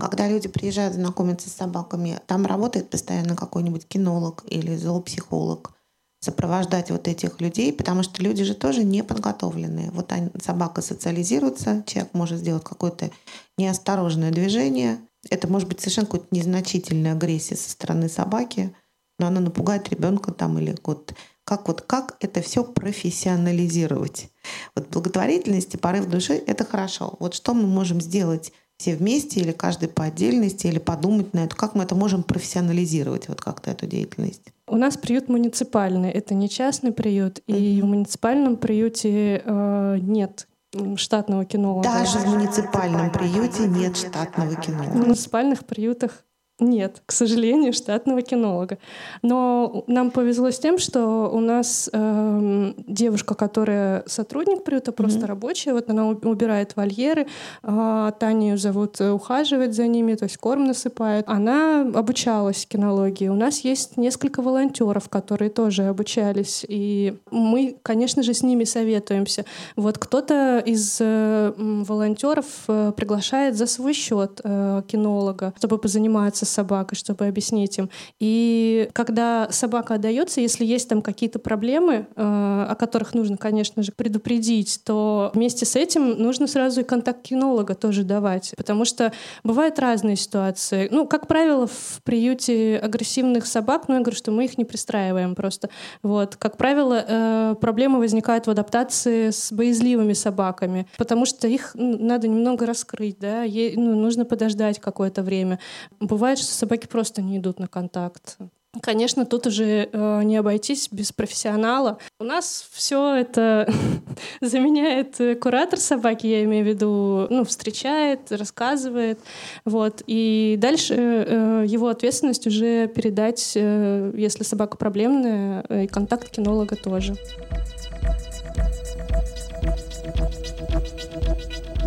Когда 0.00 0.28
люди 0.28 0.48
приезжают 0.48 0.94
знакомиться 0.94 1.48
с 1.48 1.54
собаками, 1.54 2.18
там 2.26 2.46
работает 2.46 2.90
постоянно 2.90 3.36
какой-нибудь 3.36 3.86
кинолог 3.86 4.44
или 4.48 4.74
зоопсихолог 4.76 5.72
сопровождать 6.20 6.90
вот 6.90 7.08
этих 7.08 7.40
людей, 7.40 7.72
потому 7.72 8.02
что 8.02 8.22
люди 8.22 8.44
же 8.44 8.54
тоже 8.54 8.84
не 8.84 9.02
подготовленные. 9.02 9.90
Вот 9.90 10.12
они, 10.12 10.30
собака 10.42 10.82
социализируется, 10.82 11.82
человек 11.86 12.12
может 12.12 12.38
сделать 12.38 12.62
какое-то 12.62 13.10
неосторожное 13.56 14.30
движение. 14.30 15.00
Это 15.30 15.48
может 15.48 15.68
быть 15.68 15.80
совершенно 15.80 16.06
какая-то 16.06 16.28
незначительная 16.30 17.12
агрессия 17.12 17.56
со 17.56 17.70
стороны 17.70 18.08
собаки, 18.08 18.74
но 19.18 19.28
она 19.28 19.40
напугает 19.40 19.88
ребенка 19.88 20.32
там 20.32 20.58
или 20.58 20.76
вот 20.84 21.14
как 21.44 21.68
вот 21.68 21.82
как 21.82 22.16
это 22.20 22.42
все 22.42 22.64
профессионализировать. 22.64 24.30
Вот 24.74 24.88
благотворительность 24.88 25.74
и 25.74 25.78
порыв 25.78 26.06
души— 26.06 26.34
это 26.46 26.64
хорошо. 26.64 27.16
Вот 27.18 27.34
что 27.34 27.54
мы 27.54 27.66
можем 27.66 28.00
сделать 28.00 28.52
все 28.80 28.96
вместе 28.96 29.40
или 29.40 29.52
каждый 29.52 29.90
по 29.90 30.04
отдельности, 30.04 30.66
или 30.66 30.78
подумать 30.78 31.34
на 31.34 31.40
это, 31.44 31.54
как 31.54 31.74
мы 31.74 31.84
это 31.84 31.94
можем 31.94 32.22
профессионализировать, 32.22 33.28
вот 33.28 33.42
как-то 33.42 33.70
эту 33.70 33.86
деятельность? 33.86 34.54
У 34.66 34.76
нас 34.76 34.96
приют 34.96 35.28
муниципальный, 35.28 36.10
это 36.10 36.32
не 36.32 36.48
частный 36.48 36.90
приют, 36.90 37.40
mm-hmm. 37.40 37.58
и 37.58 37.82
в 37.82 37.84
муниципальном 37.84 38.56
приюте 38.56 39.42
э, 39.44 39.98
нет 40.00 40.48
штатного 40.96 41.44
кинолога. 41.44 41.82
Даже 41.82 42.20
в 42.20 42.26
муниципальном 42.26 43.12
приюте 43.12 43.66
нет 43.66 43.98
штатного 43.98 44.54
кинолога. 44.56 44.92
В 44.92 44.96
муниципальных 44.96 45.66
приютах 45.66 46.24
нет, 46.60 47.02
к 47.06 47.12
сожалению, 47.12 47.72
штатного 47.72 48.22
кинолога. 48.22 48.78
Но 49.22 49.84
нам 49.86 50.10
повезло 50.10 50.50
с 50.50 50.58
тем, 50.58 50.78
что 50.78 51.30
у 51.32 51.40
нас 51.40 51.90
э, 51.92 52.72
девушка, 52.86 53.34
которая 53.34 54.02
сотрудник 54.06 54.64
приюта, 54.64 54.92
просто 54.92 55.20
mm-hmm. 55.20 55.26
рабочая, 55.26 55.72
вот 55.72 55.90
она 55.90 56.08
убирает 56.08 56.76
вольеры, 56.76 57.26
э, 57.62 58.12
Таню 58.18 58.58
зовут 58.58 59.00
ухаживать 59.00 59.74
за 59.74 59.86
ними, 59.86 60.14
то 60.14 60.24
есть 60.24 60.36
корм 60.38 60.64
насыпает. 60.64 61.24
Она 61.28 61.82
обучалась 61.82 62.66
кинологии. 62.66 63.28
У 63.28 63.34
нас 63.34 63.60
есть 63.60 63.96
несколько 63.96 64.42
волонтеров, 64.42 65.08
которые 65.08 65.50
тоже 65.50 65.88
обучались, 65.88 66.64
и 66.68 67.18
мы, 67.30 67.76
конечно 67.82 68.22
же, 68.22 68.34
с 68.34 68.42
ними 68.42 68.64
советуемся. 68.64 69.44
Вот 69.76 69.98
кто-то 69.98 70.62
из 70.64 70.98
э, 71.00 71.52
волонтеров 71.56 72.46
э, 72.68 72.92
приглашает 72.96 73.56
за 73.56 73.66
свой 73.66 73.92
счет 73.92 74.40
э, 74.42 74.82
кинолога, 74.86 75.54
чтобы 75.58 75.78
позаниматься 75.78 76.44
собакой, 76.50 76.96
чтобы 76.96 77.26
объяснить 77.26 77.78
им. 77.78 77.90
И 78.18 78.88
когда 78.92 79.48
собака 79.50 79.94
отдается, 79.94 80.40
если 80.40 80.64
есть 80.64 80.88
там 80.88 81.02
какие-то 81.02 81.38
проблемы, 81.38 82.06
э, 82.16 82.66
о 82.68 82.74
которых 82.78 83.14
нужно, 83.14 83.36
конечно 83.36 83.82
же, 83.82 83.92
предупредить, 83.92 84.80
то 84.84 85.30
вместе 85.34 85.64
с 85.64 85.76
этим 85.76 86.10
нужно 86.20 86.46
сразу 86.46 86.80
и 86.80 86.84
контакт 86.84 87.22
кинолога 87.22 87.74
тоже 87.74 88.04
давать, 88.04 88.52
потому 88.56 88.84
что 88.84 89.12
бывают 89.44 89.78
разные 89.78 90.16
ситуации. 90.16 90.88
Ну, 90.90 91.06
как 91.06 91.26
правило, 91.26 91.66
в 91.66 92.00
приюте 92.04 92.78
агрессивных 92.78 93.46
собак, 93.46 93.84
ну, 93.88 93.94
я 93.94 94.00
говорю, 94.00 94.16
что 94.16 94.30
мы 94.30 94.44
их 94.44 94.58
не 94.58 94.64
пристраиваем 94.64 95.34
просто. 95.34 95.70
Вот. 96.02 96.36
Как 96.36 96.56
правило, 96.56 97.04
э, 97.06 97.54
проблемы 97.60 97.98
возникают 97.98 98.46
в 98.46 98.50
адаптации 98.50 99.30
с 99.30 99.52
боязливыми 99.52 100.12
собаками, 100.12 100.86
потому 100.96 101.26
что 101.26 101.46
их 101.46 101.72
надо 101.74 102.28
немного 102.28 102.66
раскрыть, 102.66 103.18
да, 103.18 103.42
ей, 103.42 103.76
ну, 103.76 103.94
нужно 103.94 104.24
подождать 104.24 104.80
какое-то 104.80 105.22
время. 105.22 105.58
Бывает, 106.00 106.38
что 106.40 106.52
собаки 106.52 106.86
просто 106.86 107.22
не 107.22 107.38
идут 107.38 107.58
на 107.58 107.68
контакт. 107.68 108.38
Конечно, 108.82 109.26
тут 109.26 109.48
уже 109.48 109.88
э, 109.92 110.22
не 110.22 110.36
обойтись 110.36 110.88
без 110.92 111.10
профессионала. 111.10 111.98
У 112.20 112.24
нас 112.24 112.68
все 112.70 113.16
это 113.16 113.68
заменяет 114.40 115.40
куратор 115.40 115.80
собаки, 115.80 116.28
я 116.28 116.44
имею 116.44 116.64
в 116.64 116.68
виду, 116.68 117.26
ну, 117.30 117.44
встречает, 117.44 118.30
рассказывает. 118.30 119.18
Вот. 119.64 120.04
И 120.06 120.54
дальше 120.56 120.94
э, 120.96 121.64
его 121.66 121.88
ответственность 121.88 122.46
уже 122.46 122.86
передать, 122.86 123.54
э, 123.56 124.12
если 124.16 124.44
собака 124.44 124.76
проблемная, 124.76 125.62
и 125.62 125.88
контакт 125.88 126.30
кинолога 126.30 126.76
тоже. 126.76 127.16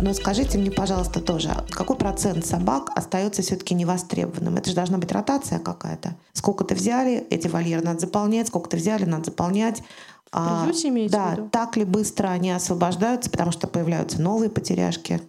Но 0.04 0.12
скажите 0.12 0.58
мне, 0.58 0.70
пожалуйста, 0.70 1.18
тоже, 1.22 1.48
какой 1.70 1.96
процент 1.96 2.44
собак 2.44 2.90
остается 2.94 3.40
все-таки 3.40 3.74
невостребованным? 3.74 4.58
Это 4.58 4.68
же 4.68 4.76
должна 4.76 4.98
быть 4.98 5.10
ротация 5.10 5.58
какая-то. 5.58 6.14
Сколько-то 6.34 6.74
взяли, 6.74 7.26
эти 7.30 7.48
вольеры 7.48 7.82
надо 7.82 8.00
заполнять, 8.00 8.48
сколько-то 8.48 8.76
взяли, 8.76 9.06
надо 9.06 9.24
заполнять. 9.24 9.82
А, 10.30 10.68
да, 11.08 11.48
так 11.50 11.78
ли 11.78 11.84
быстро 11.84 12.28
они 12.28 12.50
освобождаются, 12.50 13.30
потому 13.30 13.50
что 13.50 13.66
появляются 13.66 14.20
новые 14.20 14.50
потеряшки? 14.50 15.22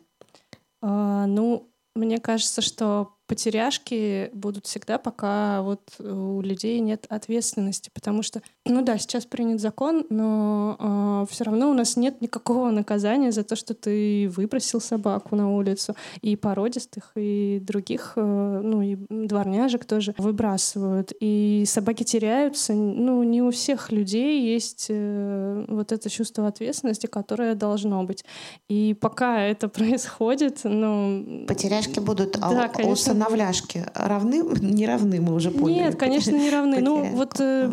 А, 0.82 1.26
ну, 1.26 1.72
мне 1.96 2.18
кажется, 2.18 2.62
что 2.62 3.15
потеряшки 3.28 4.30
будут 4.34 4.66
всегда, 4.66 4.98
пока 4.98 5.62
вот 5.62 5.82
у 6.00 6.42
людей 6.42 6.80
нет 6.80 7.06
ответственности, 7.10 7.90
потому 7.94 8.22
что, 8.22 8.42
ну 8.66 8.82
да, 8.82 8.98
сейчас 8.98 9.26
принят 9.26 9.60
закон, 9.60 10.06
но 10.10 10.76
э, 10.80 10.84
а, 10.88 11.26
все 11.30 11.44
равно 11.44 11.70
у 11.70 11.74
нас 11.74 11.98
нет 11.98 12.22
никакого 12.22 12.70
наказания 12.70 13.32
за 13.32 13.44
то, 13.44 13.56
что 13.56 13.74
ты 13.74 14.30
выбросил 14.36 14.80
собаку 14.80 15.36
на 15.36 15.52
улицу, 15.52 15.96
и 16.22 16.36
породистых, 16.36 17.12
и 17.16 17.60
других, 17.62 18.14
э, 18.16 18.62
ну 18.64 18.82
и 18.82 18.98
дворняжек 19.10 19.86
тоже 19.86 20.14
выбрасывают, 20.18 21.12
и 21.20 21.64
собаки 21.66 22.04
теряются, 22.04 22.74
ну 22.74 23.24
не 23.24 23.42
у 23.42 23.52
всех 23.52 23.92
людей 23.92 24.42
есть 24.42 24.88
э, 24.90 25.66
вот 25.68 25.92
это 25.92 26.10
чувство 26.10 26.48
ответственности, 26.48 27.08
которое 27.08 27.56
должно 27.56 28.04
быть, 28.04 28.24
и 28.70 28.94
пока 28.94 29.42
это 29.42 29.68
происходит, 29.70 30.62
ну 30.64 31.46
потеряшки 31.48 32.00
будут, 32.00 32.38
а 32.42 32.50
да, 32.52 32.68
конечно, 32.68 33.15
усыновляшки 33.16 33.86
равны, 33.94 34.44
не 34.62 34.86
равны, 34.86 35.22
мы 35.22 35.34
уже 35.34 35.52
поняли. 35.52 35.86
Нет, 35.86 35.96
конечно, 35.96 36.32
не 36.32 36.50
равны. 36.50 36.80
Ну, 36.82 37.06
вот 37.16 37.40
э, 37.40 37.72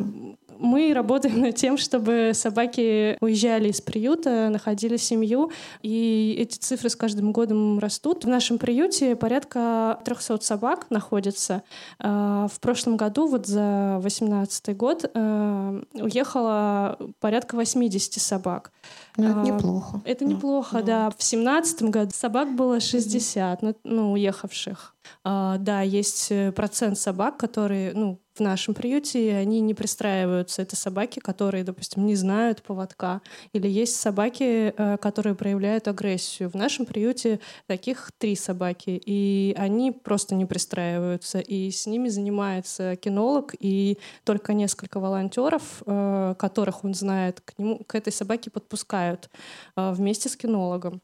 мы 0.63 0.95
работаем 0.95 1.41
над 1.41 1.57
тем, 1.57 1.77
чтобы 1.77 2.31
собаки 2.35 3.17
уезжали 3.21 3.69
из 3.69 3.81
приюта, 3.81 4.49
находили 4.49 4.97
семью, 4.97 5.51
и 5.83 6.37
эти 6.39 6.57
цифры 6.57 6.89
с 6.89 6.97
каждым 6.97 7.33
годом 7.33 7.79
растут. 7.79 8.25
В 8.25 8.29
нашем 8.29 8.59
приюте 8.59 9.17
порядка 9.17 9.99
300 10.05 10.41
собак 10.43 10.87
находится. 10.91 11.63
А, 11.99 12.47
в 12.49 12.61
прошлом 12.61 12.97
году, 12.97 13.27
вот 13.27 13.47
за 13.47 13.99
2018 14.01 14.77
год, 14.77 15.11
э, 15.13 15.83
уехало 15.95 16.97
порядка 17.21 17.57
80 17.57 18.23
собак. 18.23 18.71
Ну, 19.17 19.31
это 19.31 19.41
а, 19.41 19.45
неплохо. 19.45 20.01
Это 20.05 20.25
неплохо, 20.25 20.79
ну, 20.79 20.85
да. 20.85 21.11
В 21.11 21.17
2017 21.17 21.83
году 21.85 22.11
собак 22.15 22.55
было 22.55 22.81
60, 22.81 23.63
ну, 23.63 23.75
ну 23.85 24.13
уехавших. 24.13 24.92
А, 25.25 25.59
да, 25.59 25.83
есть 25.83 26.31
э, 26.31 26.53
процент 26.53 26.99
собак, 26.99 27.37
которые, 27.37 27.93
ну, 27.95 28.21
в 28.35 28.41
нашем 28.41 28.75
приюте, 28.75 29.37
они 29.37 29.61
не 29.61 29.75
пристраиваются. 29.75 30.63
Это 30.63 30.75
собаки, 30.75 31.21
которые, 31.21 31.65
допустим, 31.65 32.07
не 32.07 32.17
знают 32.17 32.63
поводка. 32.63 33.21
Или 33.53 33.69
есть 33.69 33.97
собаки, 33.97 34.75
э, 34.77 34.97
которые 34.97 35.35
проявляют 35.35 35.87
агрессию. 35.89 36.49
В 36.49 36.55
нашем 36.55 36.87
приюте 36.87 37.41
таких 37.67 38.11
три 38.19 38.35
собаки, 38.35 39.01
и 39.05 39.55
они 39.59 39.93
просто 39.93 40.35
не 40.35 40.47
пристраиваются. 40.47 41.41
И 41.41 41.71
с 41.71 41.87
ними 41.87 42.09
занимается 42.09 42.97
кинолог, 42.97 43.55
и 43.59 43.99
только 44.25 44.55
несколько 44.55 44.99
волонтеров, 44.99 45.83
э, 45.87 46.35
которых 46.39 46.85
он 46.85 46.95
знает, 46.95 47.41
к, 47.41 47.59
нему, 47.59 47.85
к 47.85 47.95
этой 47.95 48.13
собаке 48.13 48.51
подпускают 48.51 49.29
вместе 49.77 50.29
с 50.29 50.37
кинологом. 50.37 51.03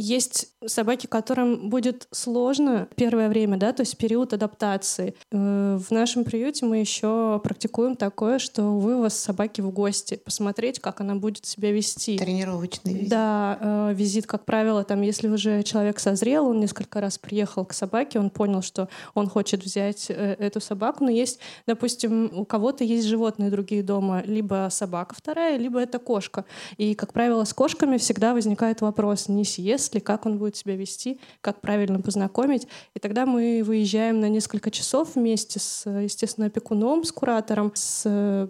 Есть 0.00 0.46
собаки, 0.64 1.08
которым 1.08 1.70
будет 1.70 2.06
сложно 2.12 2.88
первое 2.94 3.28
время, 3.28 3.56
да, 3.56 3.72
то 3.72 3.80
есть 3.80 3.96
период 3.96 4.32
адаптации. 4.32 5.16
Э, 5.32 5.76
в 5.76 5.90
нашем 5.90 6.22
приюте 6.22 6.66
мы 6.66 6.78
еще 6.78 7.40
практикуем 7.42 7.96
такое, 7.96 8.38
что 8.38 8.62
вывоз 8.78 9.14
собаки 9.14 9.60
в 9.60 9.72
гости, 9.72 10.14
посмотреть, 10.24 10.78
как 10.78 11.00
она 11.00 11.16
будет 11.16 11.46
себя 11.46 11.72
вести. 11.72 12.16
Тренировочный 12.16 12.94
визит. 12.94 13.08
Да, 13.08 13.58
э, 13.60 13.94
визит, 13.94 14.26
как 14.28 14.44
правило, 14.44 14.84
там, 14.84 15.02
если 15.02 15.26
уже 15.26 15.64
человек 15.64 15.98
созрел, 15.98 16.46
он 16.46 16.60
несколько 16.60 17.00
раз 17.00 17.18
приехал 17.18 17.64
к 17.64 17.72
собаке, 17.72 18.20
он 18.20 18.30
понял, 18.30 18.62
что 18.62 18.88
он 19.14 19.28
хочет 19.28 19.64
взять 19.64 20.06
э, 20.10 20.36
эту 20.38 20.60
собаку, 20.60 21.02
но 21.02 21.10
есть, 21.10 21.40
допустим, 21.66 22.30
у 22.38 22.44
кого-то 22.44 22.84
есть 22.84 23.08
животные 23.08 23.50
другие 23.50 23.82
дома, 23.82 24.22
либо 24.24 24.68
собака 24.70 25.16
вторая, 25.16 25.56
либо 25.56 25.80
это 25.80 25.98
кошка. 25.98 26.44
И, 26.76 26.94
как 26.94 27.12
правило, 27.12 27.42
с 27.42 27.52
кошками 27.52 27.96
всегда 27.96 28.32
возникает 28.32 28.80
вопрос, 28.80 29.26
не 29.26 29.44
съест 29.44 29.87
ли, 29.94 30.00
как 30.00 30.26
он 30.26 30.38
будет 30.38 30.56
себя 30.56 30.76
вести, 30.76 31.20
как 31.40 31.60
правильно 31.60 32.00
познакомить. 32.00 32.66
И 32.94 32.98
тогда 32.98 33.26
мы 33.26 33.62
выезжаем 33.64 34.20
на 34.20 34.28
несколько 34.28 34.70
часов 34.70 35.14
вместе 35.14 35.58
с, 35.58 35.88
естественно, 35.88 36.46
опекуном, 36.46 37.04
с 37.04 37.12
куратором, 37.12 37.72
с 37.74 38.48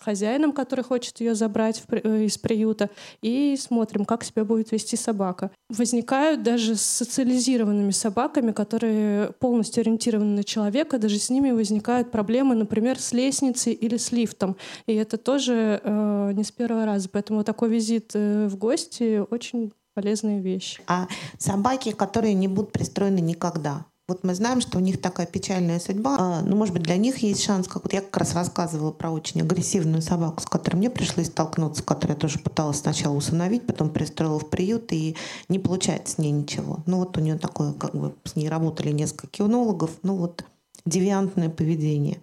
хозяином, 0.00 0.52
который 0.52 0.84
хочет 0.84 1.20
ее 1.20 1.34
забрать 1.34 1.82
э, 1.88 2.24
из 2.24 2.38
приюта, 2.38 2.90
и 3.22 3.56
смотрим, 3.58 4.04
как 4.04 4.24
себя 4.24 4.44
будет 4.44 4.70
вести 4.72 4.96
собака. 4.96 5.50
Возникают 5.70 6.42
даже 6.42 6.76
с 6.76 6.82
социализированными 6.82 7.90
собаками, 7.90 8.52
которые 8.52 9.32
полностью 9.38 9.80
ориентированы 9.80 10.36
на 10.36 10.44
человека, 10.44 10.98
даже 10.98 11.18
с 11.18 11.30
ними 11.30 11.50
возникают 11.50 12.10
проблемы, 12.10 12.54
например, 12.54 13.00
с 13.00 13.12
лестницей 13.12 13.72
или 13.72 13.96
с 13.96 14.12
лифтом. 14.12 14.56
И 14.86 14.94
это 14.94 15.16
тоже 15.16 15.80
э, 15.82 16.32
не 16.34 16.44
с 16.44 16.52
первого 16.52 16.84
раза. 16.84 17.08
Поэтому 17.08 17.44
такой 17.44 17.70
визит 17.70 18.12
э, 18.14 18.48
в 18.48 18.56
гости 18.56 19.24
очень 19.30 19.72
полезные 19.94 20.40
вещи. 20.40 20.82
А 20.86 21.08
собаки, 21.38 21.92
которые 21.92 22.34
не 22.34 22.48
будут 22.48 22.72
пристроены 22.72 23.20
никогда, 23.20 23.86
вот 24.08 24.24
мы 24.24 24.34
знаем, 24.34 24.60
что 24.60 24.78
у 24.78 24.80
них 24.80 25.00
такая 25.00 25.26
печальная 25.26 25.78
судьба. 25.78 26.16
А, 26.18 26.42
ну, 26.42 26.56
может 26.56 26.74
быть, 26.74 26.82
для 26.82 26.96
них 26.96 27.18
есть 27.18 27.42
шанс. 27.42 27.68
Как 27.68 27.84
вот 27.84 27.92
я 27.92 28.00
как 28.00 28.16
раз 28.16 28.34
рассказывала 28.34 28.90
про 28.90 29.10
очень 29.10 29.40
агрессивную 29.40 30.02
собаку, 30.02 30.42
с 30.42 30.44
которой 30.44 30.76
мне 30.76 30.90
пришлось 30.90 31.28
столкнуться, 31.28 31.84
которую 31.84 32.16
я 32.16 32.20
тоже 32.20 32.40
пыталась 32.40 32.80
сначала 32.80 33.14
усыновить, 33.14 33.64
потом 33.64 33.90
пристроила 33.90 34.40
в 34.40 34.50
приют, 34.50 34.92
и 34.92 35.16
не 35.48 35.60
получается 35.60 36.16
с 36.16 36.18
ней 36.18 36.32
ничего. 36.32 36.80
Ну, 36.84 36.98
вот 36.98 37.16
у 37.16 37.20
нее 37.20 37.38
такое, 37.38 37.72
как 37.72 37.94
бы 37.94 38.14
с 38.24 38.34
ней 38.34 38.48
работали 38.48 38.90
несколько 38.90 39.28
кинологов. 39.28 39.92
Ну, 40.02 40.16
вот 40.16 40.44
девиантное 40.84 41.48
поведение. 41.48 42.20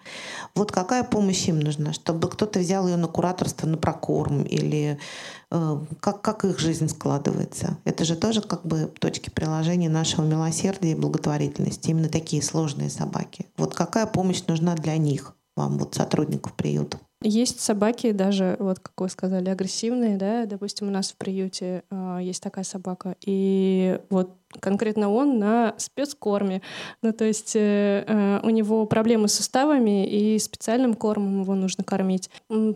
Вот 0.56 0.72
какая 0.72 1.04
помощь 1.04 1.48
им 1.48 1.60
нужна? 1.60 1.94
Чтобы 1.94 2.30
кто-то 2.30 2.60
взял 2.60 2.88
ее 2.88 2.98
на 2.98 3.08
кураторство, 3.08 3.68
на 3.68 3.78
прокорм 3.78 4.44
или 4.44 5.00
э, 5.52 5.80
как, 6.00 6.22
как 6.22 6.46
их 6.46 6.60
жизнь 6.60 6.90
складывается? 6.90 7.78
Это 7.86 8.06
же 8.06 8.16
тоже 8.16 8.42
как 8.42 8.66
бы 8.66 8.92
точки 9.00 9.30
приложения 9.30 9.90
нашего 9.90 10.26
милосердия 10.26 10.92
и 10.92 10.96
благотворительности. 10.96 11.90
Именно 11.90 12.10
такие 12.10 12.42
сложные 12.42 12.90
собаки. 12.90 13.46
Вот 13.58 13.74
какая 13.76 14.06
помощь 14.06 14.44
нужна 14.48 14.76
для 14.76 14.98
них, 14.98 15.36
вам, 15.56 15.78
вот 15.78 15.96
сотрудников 15.96 16.54
приюта? 16.54 17.00
Есть 17.22 17.60
собаки 17.60 18.12
даже, 18.12 18.56
вот 18.60 18.80
как 18.80 18.94
вы 18.98 19.10
сказали, 19.10 19.50
агрессивные, 19.50 20.18
да, 20.18 20.46
допустим, 20.46 20.88
у 20.88 20.92
нас 20.92 21.12
в 21.12 21.18
приюте 21.18 21.84
э, 21.92 22.20
есть 22.22 22.42
такая 22.42 22.64
собака, 22.64 23.18
и 23.26 24.00
вот 24.10 24.40
конкретно 24.60 25.12
он 25.12 25.38
на 25.38 25.76
спецкорме. 25.78 26.62
Ну, 27.02 27.12
то 27.14 27.26
есть 27.26 27.56
э, 27.56 28.04
э, 28.08 28.40
у 28.44 28.50
него 28.50 28.86
проблемы 28.86 29.28
с 29.28 29.36
суставами, 29.36 30.08
и 30.08 30.40
специальным 30.40 30.96
кормом 30.96 31.42
его 31.42 31.56
нужно 31.56 31.84
кормить. 31.84 32.30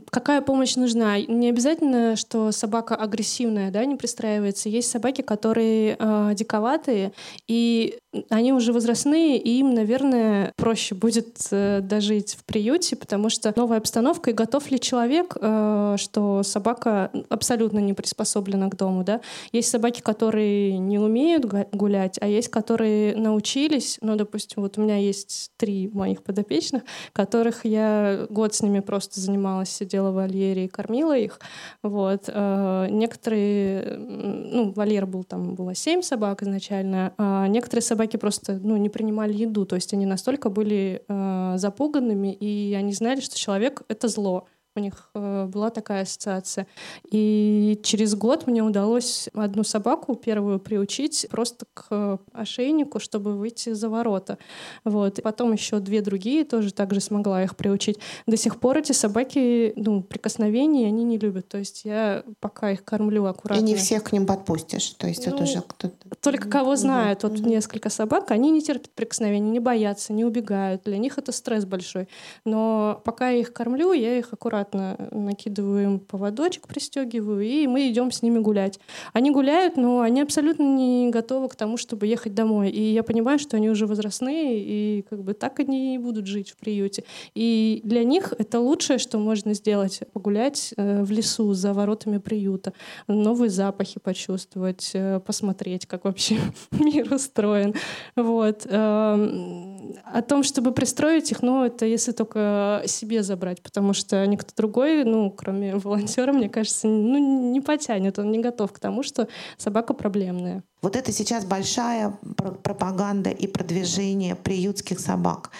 Какая 0.10 0.42
помощь 0.42 0.76
нужна? 0.76 1.20
Не 1.22 1.50
обязательно, 1.50 2.16
что 2.16 2.52
собака 2.52 2.96
агрессивная, 2.96 3.72
да, 3.72 3.86
не 3.86 3.96
пристраивается. 3.96 4.70
Есть 4.70 4.92
собаки, 4.92 5.22
которые 5.22 5.96
э, 5.98 6.32
диковатые, 6.36 7.14
и 7.48 7.98
они 8.30 8.54
уже 8.54 8.74
возрастные, 8.74 9.40
и 9.40 9.58
им, 9.60 9.74
наверное, 9.74 10.54
проще 10.56 10.94
будет 10.94 11.48
э, 11.52 11.80
дожить 11.82 12.36
в 12.36 12.46
приюте, 12.46 12.96
потому 12.96 13.30
что 13.30 13.52
новая 13.56 13.80
обстановка, 13.80 14.33
готов 14.34 14.70
ли 14.72 14.80
человек, 14.80 15.36
э, 15.40 15.96
что 15.98 16.44
собака 16.44 17.12
абсолютно 17.30 17.80
не 17.80 17.94
приспособлена 17.94 18.70
к 18.70 18.76
дому, 18.76 19.04
да. 19.04 19.22
Есть 19.52 19.70
собаки, 19.70 20.02
которые 20.02 20.78
не 20.78 21.00
умеют 21.00 21.46
гулять, 21.72 22.18
а 22.22 22.28
есть, 22.28 22.50
которые 22.50 23.16
научились, 23.16 23.98
ну, 24.02 24.16
допустим, 24.16 24.64
вот 24.64 24.78
у 24.78 24.82
меня 24.82 24.98
есть 24.98 25.52
три 25.58 25.90
моих 25.94 26.24
подопечных, 26.24 26.84
которых 27.14 27.66
я 27.66 28.28
год 28.30 28.54
с 28.54 28.62
ними 28.62 28.80
просто 28.80 29.20
занималась, 29.20 29.70
сидела 29.70 30.12
в 30.12 30.16
вольере 30.16 30.66
и 30.66 30.68
кормила 30.68 31.18
их, 31.18 31.40
вот. 31.82 32.24
Э, 32.28 32.88
некоторые, 32.90 33.98
ну, 33.98 34.72
вольер 34.72 35.06
был, 35.06 35.24
там 35.24 35.56
было 35.56 35.76
семь 35.76 36.02
собак 36.02 36.44
изначально, 36.44 37.14
а 37.18 37.48
некоторые 37.48 37.84
собаки 37.84 38.18
просто, 38.18 38.60
ну, 38.62 38.78
не 38.78 38.90
принимали 38.90 39.34
еду, 39.34 39.66
то 39.66 39.76
есть 39.76 39.94
они 39.94 40.06
настолько 40.06 40.50
были 40.50 41.04
э, 41.08 41.54
запуганными, 41.58 42.34
и 42.34 42.74
они 42.74 42.94
знали, 42.94 43.20
что 43.20 43.38
человек— 43.38 43.84
это 43.88 44.08
зло, 44.08 44.23
зло, 44.24 44.48
у 44.76 44.80
них 44.80 45.10
э, 45.14 45.46
была 45.46 45.70
такая 45.70 46.02
ассоциация. 46.04 46.66
И 47.12 47.80
через 47.84 48.16
год 48.16 48.48
мне 48.48 48.64
удалось 48.64 49.30
одну 49.34 49.64
собаку 49.64 50.16
первую 50.16 50.60
приучить 50.60 51.28
просто 51.30 51.66
к 51.74 52.20
ошейнику, 52.32 53.00
чтобы 53.00 53.36
выйти 53.36 53.74
за 53.74 53.90
ворота. 53.90 54.40
Вот. 54.84 55.20
И 55.20 55.22
потом 55.22 55.54
еще 55.54 55.80
две 55.80 56.02
другие 56.02 56.44
тоже 56.44 56.74
также 56.74 57.02
смогла 57.02 57.44
их 57.44 57.56
приучить. 57.56 58.00
До 58.26 58.36
сих 58.36 58.60
пор 58.60 58.80
эти 58.80 58.94
собаки, 58.94 59.74
ну, 59.76 60.02
прикосновений 60.02 60.88
они 60.88 61.04
не 61.04 61.20
любят. 61.20 61.48
То 61.50 61.60
есть 61.60 61.86
я 61.86 62.24
пока 62.40 62.72
их 62.72 62.84
кормлю 62.84 63.26
аккуратно. 63.26 63.62
И 63.62 63.64
не 63.64 63.76
всех 63.76 64.04
к 64.04 64.12
ним 64.12 64.26
подпустишь. 64.26 64.90
То 64.98 65.08
есть 65.08 65.28
ну, 65.28 65.36
это 65.36 65.44
уже 65.44 65.62
кто-то... 65.62 65.94
Только 66.22 66.50
кого 66.50 66.76
знают. 66.76 67.24
Вот 67.24 67.34
mm 67.34 67.44
несколько 67.44 67.90
собак, 67.90 68.32
они 68.32 68.50
не 68.50 68.62
терпят 68.62 68.90
прикосновений, 68.92 69.52
не 69.52 69.60
боятся, 69.60 70.14
не 70.14 70.24
убегают. 70.26 70.84
Для 70.86 70.98
них 70.98 71.18
это 71.18 71.32
стресс 71.32 71.66
большой. 71.66 72.08
Но 72.46 73.02
пока 73.04 73.30
я 73.30 73.42
их 73.42 73.54
кормлю, 73.54 73.92
я 73.92 74.18
их 74.18 74.34
аккуратно 74.34 74.63
аккуратно 74.64 75.10
накидываю 75.12 75.84
им 75.84 76.00
поводочек, 76.00 76.68
пристегиваю, 76.68 77.42
и 77.42 77.68
мы 77.68 77.90
идем 77.90 78.12
с 78.12 78.22
ними 78.22 78.40
гулять. 78.40 78.80
Они 79.14 79.32
гуляют, 79.32 79.78
но 79.78 80.02
они 80.02 80.22
абсолютно 80.22 80.64
не 80.64 81.10
готовы 81.10 81.50
к 81.50 81.56
тому, 81.56 81.78
чтобы 81.78 82.08
ехать 82.08 82.34
домой. 82.34 82.70
И 82.70 82.94
я 82.94 83.04
понимаю, 83.04 83.40
что 83.40 83.58
они 83.58 83.70
уже 83.70 83.86
возрастные, 83.86 84.60
и 84.60 85.06
как 85.10 85.24
бы 85.24 85.34
так 85.34 85.60
они 85.60 85.96
и 85.96 85.98
будут 85.98 86.28
жить 86.28 86.52
в 86.52 86.58
приюте. 86.58 87.04
И 87.36 87.82
для 87.84 88.04
них 88.04 88.34
это 88.38 88.60
лучшее, 88.60 88.98
что 88.98 89.18
можно 89.18 89.54
сделать, 89.54 90.02
погулять 90.14 90.74
э, 90.78 91.04
в 91.04 91.12
лесу 91.12 91.54
за 91.54 91.74
воротами 91.74 92.18
приюта, 92.18 92.74
новые 93.08 93.50
запахи 93.50 94.00
почувствовать, 94.00 94.92
э, 94.94 95.20
посмотреть, 95.20 95.86
как 95.86 96.06
вообще 96.06 96.38
мир 96.72 97.14
устроен. 97.14 97.74
Вот. 98.16 98.66
Эм, 98.70 99.96
о 100.06 100.22
том, 100.22 100.44
чтобы 100.44 100.72
пристроить 100.72 101.32
их, 101.32 101.42
ну, 101.42 101.66
это 101.66 101.86
если 101.86 102.12
только 102.12 102.84
себе 102.86 103.24
забрать, 103.24 103.62
потому 103.62 103.94
что 103.94 104.26
никто 104.26 104.53
другой, 104.56 105.04
ну, 105.04 105.32
кроме 105.32 105.76
волонтера, 105.78 106.34
мне 106.34 106.50
кажется, 106.50 106.88
ну, 106.88 107.52
не 107.52 107.62
потянет, 107.62 108.20
он 108.20 108.32
не 108.32 108.40
готов 108.40 108.72
к 108.72 108.80
тому, 108.80 109.04
что 109.04 109.28
собака 109.58 109.94
проблемная. 109.94 110.64
Вот 110.82 110.96
это 110.96 111.12
сейчас 111.12 111.46
большая 111.46 112.18
пропаганда 112.64 113.30
и 113.30 113.48
продвижение 113.48 114.36
приютских 114.36 115.00
собак. 115.00 115.52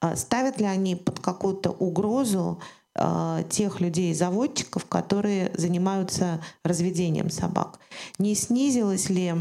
А 0.00 0.16
ставят 0.16 0.60
ли 0.60 0.66
они 0.66 0.96
под 0.96 1.20
какую-то 1.20 1.70
угрозу 1.70 2.60
тех 3.50 3.80
людей-заводчиков, 3.80 4.86
которые 4.86 5.50
занимаются 5.54 6.40
разведением 6.62 7.30
собак. 7.30 7.78
Не 8.18 8.34
снизилось 8.34 9.08
ли 9.08 9.34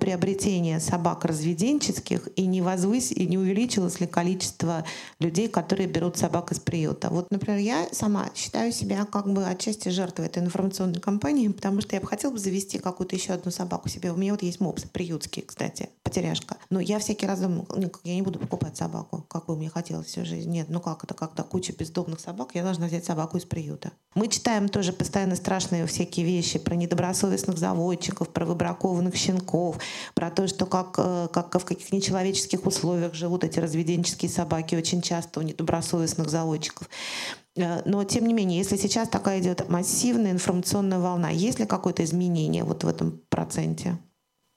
приобретение 0.00 0.80
собак 0.80 1.24
разведенческих 1.24 2.28
и 2.36 2.46
не, 2.46 2.60
возвыс... 2.60 3.10
и 3.10 3.26
не 3.26 3.38
увеличилось 3.38 4.00
ли 4.00 4.06
количество 4.06 4.84
людей, 5.18 5.48
которые 5.48 5.88
берут 5.88 6.16
собак 6.16 6.52
из 6.52 6.60
приюта? 6.60 7.08
Вот, 7.10 7.30
например, 7.30 7.58
я 7.58 7.86
сама 7.92 8.30
считаю 8.34 8.72
себя 8.72 9.04
как 9.04 9.32
бы 9.32 9.44
отчасти 9.46 9.88
жертвой 9.88 10.26
этой 10.26 10.42
информационной 10.42 11.00
кампании, 11.00 11.48
потому 11.48 11.80
что 11.80 11.96
я 11.96 12.00
бы 12.00 12.06
хотела 12.06 12.32
бы 12.32 12.38
завести 12.38 12.78
какую-то 12.78 13.16
еще 13.16 13.32
одну 13.32 13.50
собаку 13.50 13.88
себе. 13.88 14.12
У 14.12 14.16
меня 14.16 14.32
вот 14.32 14.42
есть 14.42 14.60
мопс 14.60 14.84
приютский, 14.84 15.42
кстати, 15.42 15.88
потеряшка. 16.02 16.56
Но 16.70 16.80
я 16.80 16.98
всякий 16.98 17.26
раз 17.26 17.40
думаю, 17.40 17.66
я 18.04 18.14
не 18.14 18.22
буду 18.22 18.38
покупать 18.38 18.76
собаку, 18.76 19.24
какую 19.28 19.58
мне 19.58 19.68
хотелось 19.68 20.06
всю 20.06 20.24
жизнь. 20.24 20.50
Нет, 20.50 20.68
ну 20.68 20.80
как 20.80 21.04
это, 21.04 21.14
когда 21.14 21.42
куча 21.42 21.72
бездомных 21.72 22.20
собак, 22.20 22.50
я 22.54 22.62
должна 22.62 22.86
взять 22.86 23.01
собаку 23.04 23.36
из 23.36 23.44
приюта. 23.44 23.92
Мы 24.14 24.28
читаем 24.28 24.68
тоже 24.68 24.92
постоянно 24.92 25.36
страшные 25.36 25.86
всякие 25.86 26.26
вещи 26.26 26.58
про 26.58 26.74
недобросовестных 26.74 27.56
заводчиков, 27.56 28.28
про 28.28 28.44
выбракованных 28.44 29.16
щенков, 29.16 29.78
про 30.14 30.30
то, 30.30 30.46
что 30.46 30.66
как, 30.66 30.94
э, 30.98 31.28
как 31.32 31.58
в 31.58 31.64
каких 31.64 31.92
нечеловеческих 31.92 32.66
условиях 32.66 33.14
живут 33.14 33.44
эти 33.44 33.58
разведенческие 33.58 34.30
собаки 34.30 34.74
очень 34.74 35.00
часто 35.00 35.40
у 35.40 35.42
недобросовестных 35.42 36.28
заводчиков. 36.28 36.88
Э, 37.56 37.82
но, 37.84 38.04
тем 38.04 38.26
не 38.26 38.34
менее, 38.34 38.58
если 38.58 38.76
сейчас 38.76 39.08
такая 39.08 39.40
идет 39.40 39.68
массивная 39.68 40.32
информационная 40.32 40.98
волна, 40.98 41.30
есть 41.30 41.58
ли 41.58 41.66
какое-то 41.66 42.04
изменение 42.04 42.64
вот 42.64 42.84
в 42.84 42.88
этом 42.88 43.20
проценте? 43.28 43.98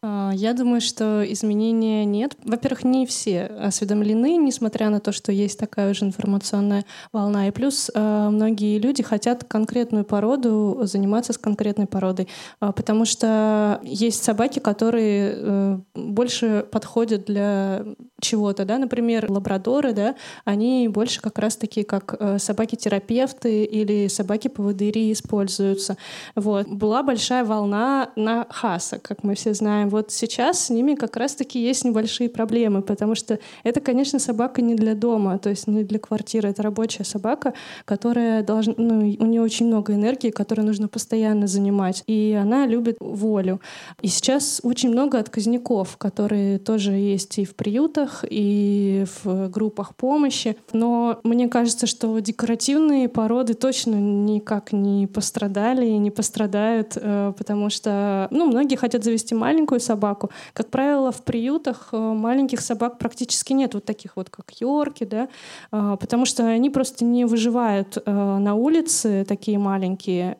А, 0.07 0.31
я 0.33 0.53
думаю, 0.53 0.81
что 0.81 1.23
изменения 1.33 2.05
нет. 2.05 2.37
Во-первых, 2.43 2.83
не 2.83 3.07
все 3.07 3.45
осведомлены, 3.45 4.37
несмотря 4.37 4.89
на 4.91 4.99
то, 4.99 5.11
что 5.11 5.31
есть 5.31 5.57
такая 5.57 5.89
уже 5.91 6.05
информационная 6.05 6.85
волна. 7.11 7.47
И 7.47 7.51
плюс 7.51 7.89
а, 7.95 8.29
многие 8.29 8.77
люди 8.77 9.01
хотят 9.01 9.43
конкретную 9.45 10.05
породу, 10.05 10.81
заниматься 10.83 11.33
с 11.33 11.39
конкретной 11.39 11.87
породой. 11.87 12.27
А, 12.59 12.71
потому 12.71 13.05
что 13.05 13.79
есть 13.83 14.23
собаки, 14.23 14.59
которые 14.59 15.33
э, 15.35 15.79
больше 15.95 16.65
подходят 16.71 17.25
для 17.25 17.83
чего-то. 18.25 18.65
Да? 18.65 18.77
Например, 18.77 19.29
лабрадоры, 19.29 19.93
да, 19.93 20.15
они 20.43 20.87
больше 20.87 21.21
как 21.21 21.39
раз 21.39 21.55
такие, 21.55 21.85
как 21.85 22.15
э, 22.19 22.39
собаки-терапевты 22.39 23.63
или 23.63 24.07
собаки-поводыри 24.07 25.11
используются. 25.11 25.97
Вот. 26.35 26.67
Была 26.67 27.03
большая 27.03 27.45
волна 27.45 28.09
на 28.15 28.45
хаса, 28.49 28.99
как 28.99 29.23
мы 29.23 29.35
все 29.35 29.53
знаем 29.53 29.89
вот 29.89 30.11
сейчас 30.11 30.65
с 30.65 30.69
ними 30.69 30.95
как 30.95 31.15
раз-таки 31.17 31.59
есть 31.59 31.85
небольшие 31.85 32.29
проблемы, 32.29 32.81
потому 32.81 33.15
что 33.15 33.39
это, 33.63 33.79
конечно, 33.79 34.19
собака 34.19 34.61
не 34.61 34.75
для 34.75 34.95
дома, 34.95 35.37
то 35.37 35.49
есть 35.49 35.67
не 35.67 35.83
для 35.83 35.99
квартиры. 35.99 36.49
Это 36.49 36.63
рабочая 36.63 37.03
собака, 37.03 37.53
которая 37.85 38.43
должна, 38.43 38.73
ну, 38.77 38.99
у 39.19 39.25
нее 39.25 39.41
очень 39.41 39.67
много 39.67 39.93
энергии, 39.93 40.31
которую 40.31 40.65
нужно 40.65 40.87
постоянно 40.87 41.47
занимать, 41.47 42.03
и 42.07 42.37
она 42.39 42.65
любит 42.65 42.97
волю. 42.99 43.61
И 44.01 44.07
сейчас 44.07 44.59
очень 44.63 44.89
много 44.89 45.19
отказников, 45.19 45.97
которые 45.97 46.59
тоже 46.59 46.93
есть 46.93 47.37
и 47.39 47.45
в 47.45 47.55
приютах, 47.55 48.14
и 48.29 49.05
в 49.23 49.49
группах 49.49 49.95
помощи. 49.95 50.57
Но 50.73 51.19
мне 51.23 51.47
кажется, 51.47 51.87
что 51.87 52.17
декоративные 52.19 53.09
породы 53.09 53.53
точно 53.53 53.95
никак 53.95 54.71
не 54.71 55.07
пострадали 55.07 55.85
и 55.85 55.97
не 55.97 56.11
пострадают, 56.11 56.93
э, 56.95 57.33
потому 57.37 57.69
что 57.69 58.27
ну, 58.31 58.45
многие 58.45 58.75
хотят 58.75 59.03
завести 59.03 59.35
маленькую 59.35 59.79
собаку. 59.79 60.29
Как 60.53 60.69
правило, 60.69 61.11
в 61.11 61.23
приютах 61.23 61.89
э, 61.91 61.97
маленьких 61.97 62.61
собак 62.61 62.97
практически 62.99 63.53
нет, 63.53 63.73
вот 63.73 63.85
таких 63.85 64.15
вот, 64.15 64.29
как 64.29 64.51
Йорки, 64.59 65.03
да, 65.03 65.27
а, 65.71 65.95
потому 65.97 66.25
что 66.25 66.45
они 66.45 66.69
просто 66.69 67.05
не 67.05 67.25
выживают 67.25 67.97
э, 67.97 68.11
на 68.11 68.55
улице, 68.55 69.25
такие 69.27 69.57
маленькие, 69.57 70.37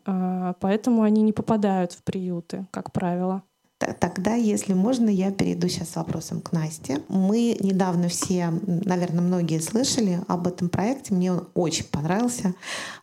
поэтому 0.60 1.04
они 1.04 1.22
не 1.22 1.34
попадают 1.34 1.94
в 1.94 2.04
приюты, 2.04 2.66
как 2.72 2.92
правило. 2.92 3.44
Тогда, 3.94 4.36
если 4.36 4.74
можно, 4.74 5.10
я 5.10 5.32
перейду 5.32 5.68
сейчас 5.68 5.90
с 5.90 5.96
вопросом 5.96 6.42
к 6.42 6.52
Насте. 6.52 7.02
Мы 7.08 7.58
недавно 7.60 8.08
все, 8.08 8.50
наверное, 8.66 9.22
многие 9.22 9.60
слышали 9.60 10.22
об 10.28 10.48
этом 10.48 10.70
проекте. 10.70 11.14
Мне 11.14 11.32
он 11.34 11.48
очень 11.54 11.86
понравился. 11.86 12.56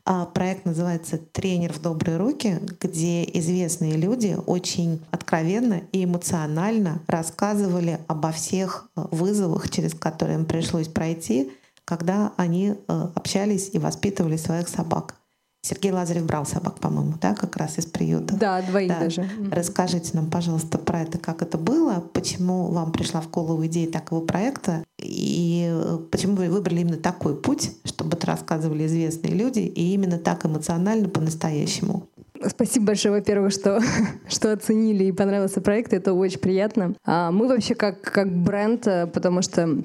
А, 0.05 0.27
проект 0.27 0.65
называется 0.65 1.19
«Тренер 1.19 1.73
в 1.73 1.81
добрые 1.81 2.17
руки», 2.17 2.59
где 2.81 3.25
известные 3.25 3.97
люди 3.97 4.37
очень 4.47 5.01
откровенно 5.11 5.83
и 5.93 6.05
эмоционально 6.05 7.03
рассказывали 7.07 8.01
обо 8.09 8.33
всех 8.33 8.89
э, 8.97 9.05
вызовах, 9.11 9.71
через 9.71 9.95
которые 9.95 10.39
им 10.39 10.45
пришлось 10.45 10.89
пройти, 10.89 11.53
когда 11.85 12.33
они 12.37 12.75
э, 12.75 13.09
общались 13.15 13.71
и 13.73 13.79
воспитывали 13.79 14.37
своих 14.37 14.69
собак. 14.69 15.17
Сергей 15.65 15.93
Лазарев 15.93 16.27
брал 16.27 16.45
собак, 16.45 16.81
по-моему, 16.81 17.15
да, 17.21 17.35
как 17.35 17.57
раз 17.57 17.79
из 17.79 17.87
приюта. 17.87 18.35
Да, 18.35 18.61
двоих 18.63 18.89
да. 18.89 18.99
даже. 18.99 19.29
Расскажите 19.53 20.11
нам, 20.15 20.29
пожалуйста, 20.29 20.77
про 20.77 21.03
это, 21.03 21.19
как 21.19 21.41
это 21.41 21.57
было, 21.57 22.03
почему 22.13 22.67
вам 22.73 22.91
пришла 22.91 23.21
в 23.21 23.31
голову 23.31 23.65
идея 23.67 23.89
такого 23.89 24.27
проекта, 24.27 24.83
и 24.99 25.69
э, 25.73 25.99
почему 26.11 26.35
вы 26.35 26.49
выбрали 26.49 26.81
именно 26.81 26.97
такой 26.97 27.41
путь, 27.41 27.71
чтобы 27.85 28.17
это 28.17 28.27
рассказывали 28.27 28.87
известные 28.87 29.35
люди, 29.35 29.61
и 29.61 29.95
именно 29.95 30.19
так 30.19 30.45
эмоционально, 30.45 31.09
по-настоящему. 31.09 32.09
Спасибо 32.45 32.87
большое, 32.87 33.15
во-первых, 33.15 33.53
что, 33.53 33.81
что 34.29 34.53
оценили 34.53 35.05
и 35.05 35.13
понравился 35.13 35.61
проект. 35.61 35.93
Это 35.93 36.13
очень 36.13 36.41
приятно. 36.41 36.97
А 37.05 37.31
мы 37.31 37.47
вообще 37.47 37.77
как, 37.77 38.01
как 38.01 38.35
бренд, 38.35 38.85
э, 38.89 39.07
потому 39.07 39.43
что 39.43 39.85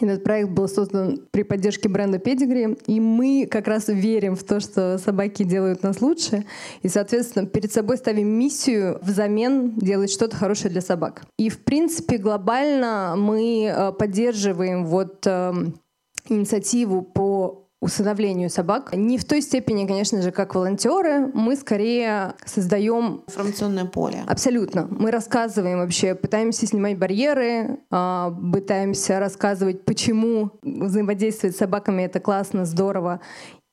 этот 0.00 0.24
проект 0.24 0.50
был 0.50 0.68
создан 0.68 1.20
при 1.30 1.42
поддержке 1.42 1.88
бренда 1.88 2.18
Pedigree, 2.18 2.80
и 2.86 3.00
мы 3.00 3.46
как 3.50 3.68
раз 3.68 3.88
верим 3.88 4.34
в 4.34 4.42
то, 4.42 4.60
что 4.60 4.98
собаки 4.98 5.44
делают 5.44 5.82
нас 5.82 6.00
лучше, 6.00 6.44
и, 6.82 6.88
соответственно, 6.88 7.46
перед 7.46 7.72
собой 7.72 7.96
ставим 7.96 8.28
миссию 8.28 8.98
взамен 9.02 9.78
делать 9.78 10.10
что-то 10.10 10.36
хорошее 10.36 10.70
для 10.70 10.80
собак. 10.80 11.24
И, 11.38 11.48
в 11.48 11.60
принципе, 11.64 12.18
глобально 12.18 13.14
мы 13.16 13.66
э, 13.66 13.92
поддерживаем 13.92 14.84
вот 14.86 15.26
эм, 15.26 15.74
инициативу 16.28 17.02
по 17.02 17.63
усыновлению 17.84 18.48
собак. 18.48 18.94
Не 18.94 19.18
в 19.18 19.24
той 19.24 19.42
степени, 19.42 19.86
конечно 19.86 20.22
же, 20.22 20.30
как 20.30 20.54
волонтеры. 20.54 21.30
Мы 21.34 21.54
скорее 21.54 22.34
создаем 22.46 23.22
информационное 23.26 23.84
поле. 23.84 24.22
Абсолютно. 24.26 24.88
Мы 24.90 25.10
рассказываем 25.10 25.78
вообще, 25.78 26.14
пытаемся 26.14 26.66
снимать 26.66 26.98
барьеры, 26.98 27.80
а, 27.90 28.34
пытаемся 28.52 29.20
рассказывать, 29.20 29.84
почему 29.84 30.52
взаимодействовать 30.62 31.54
с 31.54 31.58
собаками 31.58 32.02
это 32.02 32.20
классно, 32.20 32.64
здорово 32.64 33.20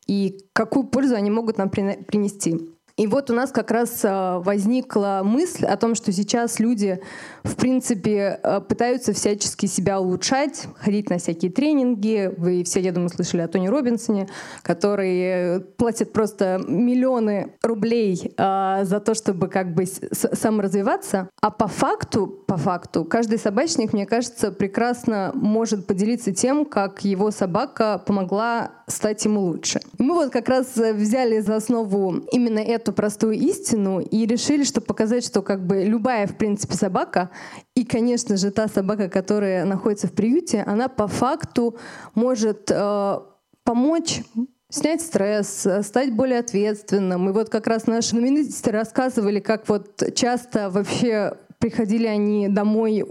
и 0.08 0.46
какую 0.52 0.88
пользу 0.88 1.16
они 1.16 1.32
могут 1.32 1.58
нам 1.58 1.70
принести. 1.70 2.70
И 3.02 3.08
вот 3.08 3.32
у 3.32 3.34
нас 3.34 3.52
как 3.52 3.72
раз 3.72 4.02
а, 4.04 4.38
возникла 4.42 5.22
мысль 5.24 5.66
о 5.66 5.76
том, 5.76 5.96
что 5.96 6.12
сейчас 6.12 6.60
люди, 6.60 7.02
в 7.44 7.56
принципе, 7.56 8.40
а, 8.44 8.62
пытаются 8.62 9.12
всячески 9.12 9.66
себя 9.66 10.00
улучшать, 10.00 10.68
ходить 10.78 11.10
на 11.10 11.18
всякие 11.18 11.50
тренинги. 11.52 12.32
Вы 12.38 12.64
все, 12.64 12.80
я 12.80 12.92
думаю, 12.92 13.10
слышали 13.10 13.42
о 13.42 13.48
Тони 13.48 13.70
Робинсоне, 13.70 14.30
который 14.62 15.62
платит 15.78 16.14
просто 16.14 16.62
миллионы 16.68 17.56
рублей 17.64 18.36
а, 18.38 18.84
за 18.84 19.00
то, 19.00 19.16
чтобы 19.16 19.48
как 19.48 19.74
бы 19.74 19.88
саморазвиваться. 19.88 21.28
А 21.42 21.50
по 21.50 21.68
факту, 21.68 22.28
по 22.28 22.58
факту, 22.58 23.04
каждый 23.04 23.40
собачник, 23.40 23.94
мне 23.94 24.06
кажется, 24.06 24.52
прекрасно 24.52 25.32
может 25.34 25.88
поделиться 25.88 26.36
тем, 26.36 26.66
как 26.66 27.04
его 27.04 27.32
собака 27.32 28.00
помогла 28.06 28.74
стать 28.92 29.26
ему 29.26 29.42
лучше. 29.42 29.80
Мы 29.98 30.14
вот 30.14 30.32
как 30.32 30.50
раз 30.50 30.76
взяли 30.76 31.40
за 31.40 31.56
основу 31.56 32.18
именно 32.32 32.60
эту 32.60 32.91
эту 32.92 32.94
простую 32.94 33.34
истину 33.34 34.00
и 34.00 34.26
решили, 34.26 34.64
что 34.64 34.82
показать, 34.82 35.26
что 35.26 35.42
как 35.42 35.66
бы 35.66 35.84
любая, 35.84 36.28
в 36.28 36.36
принципе, 36.36 36.76
собака, 36.76 37.30
и, 37.76 37.86
конечно 37.86 38.38
же, 38.38 38.52
та 38.52 38.68
собака, 38.68 39.10
которая 39.10 39.66
находится 39.66 40.08
в 40.08 40.12
приюте, 40.12 40.64
она 40.68 40.88
по 40.88 41.08
факту 41.08 41.78
может 42.16 42.70
э, 42.70 43.20
помочь 43.64 44.22
снять 44.70 45.02
стресс, 45.02 45.68
стать 45.82 46.14
более 46.14 46.40
ответственным. 46.40 47.30
И 47.30 47.34
вот 47.34 47.50
как 47.50 47.68
раз 47.68 47.88
наши 47.88 48.10
знаменитости 48.10 48.70
рассказывали, 48.70 49.40
как 49.40 49.68
вот 49.68 50.02
часто 50.16 50.70
вообще 50.70 51.38
приходили 51.60 52.08
они 52.08 52.48
домой 52.48 53.06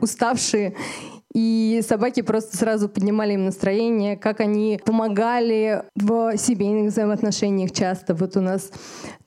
уставшие 0.00 0.74
и 1.38 1.82
собаки 1.86 2.22
просто 2.22 2.56
сразу 2.56 2.88
поднимали 2.88 3.34
им 3.34 3.44
настроение, 3.44 4.16
как 4.16 4.40
они 4.40 4.80
помогали 4.84 5.84
в 5.94 6.36
семейных 6.36 6.90
взаимоотношениях 6.90 7.70
часто. 7.70 8.12
Вот 8.12 8.36
у 8.36 8.40
нас 8.40 8.72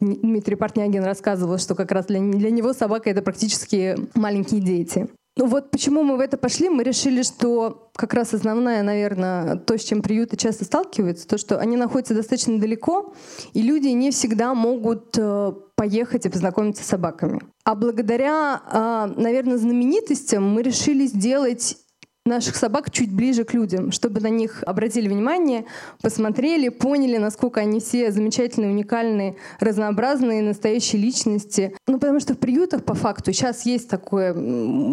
Дмитрий 0.01 0.57
Портнягин 0.57 1.05
рассказывал, 1.05 1.57
что 1.57 1.73
как 1.73 1.89
раз 1.93 2.07
для, 2.07 2.19
для 2.19 2.51
него 2.51 2.73
собака— 2.73 3.09
это 3.11 3.21
практически 3.21 3.95
маленькие 4.13 4.59
дети. 4.59 5.07
Ну 5.37 5.45
вот 5.45 5.71
почему 5.71 6.03
мы 6.03 6.17
в 6.17 6.19
это 6.19 6.35
пошли, 6.37 6.67
мы 6.67 6.83
решили, 6.83 7.23
что 7.23 7.89
как 7.95 8.13
раз 8.13 8.33
основное, 8.33 8.83
наверное, 8.83 9.55
то, 9.55 9.77
с 9.77 9.81
чем 9.81 10.01
приюты 10.01 10.35
часто 10.35 10.65
сталкиваются, 10.65 11.25
то, 11.25 11.37
что 11.37 11.59
они 11.59 11.77
находятся 11.77 12.13
достаточно 12.13 12.59
далеко, 12.59 13.13
и 13.53 13.61
люди 13.61 13.87
не 13.87 14.11
всегда 14.11 14.53
могут 14.53 15.17
э, 15.17 15.53
поехать 15.75 16.25
и 16.25 16.29
познакомиться 16.29 16.83
с 16.83 16.87
собаками. 16.87 17.39
А 17.63 17.75
благодаря, 17.75 18.61
э, 18.69 19.13
наверное, 19.15 19.57
знаменитостям 19.57 20.47
мы 20.47 20.63
решили 20.63 21.05
сделать 21.05 21.77
наших 22.25 22.55
собак 22.55 22.91
чуть 22.91 23.11
ближе 23.11 23.45
к 23.45 23.53
людям, 23.53 23.91
чтобы 23.91 24.21
на 24.21 24.29
них 24.29 24.63
обратили 24.67 25.07
внимание, 25.07 25.65
посмотрели, 26.03 26.69
поняли, 26.69 27.17
насколько 27.17 27.61
они 27.61 27.79
все 27.79 28.11
замечательные, 28.11 28.69
уникальные, 28.69 29.37
разнообразные, 29.59 30.43
настоящие 30.43 31.01
личности. 31.01 31.75
Ну, 31.87 31.99
потому 31.99 32.19
что 32.19 32.35
в 32.35 32.37
приютах, 32.37 32.83
по 32.83 32.93
факту, 32.93 33.33
сейчас 33.33 33.65
есть 33.65 33.89
такое 33.89 34.35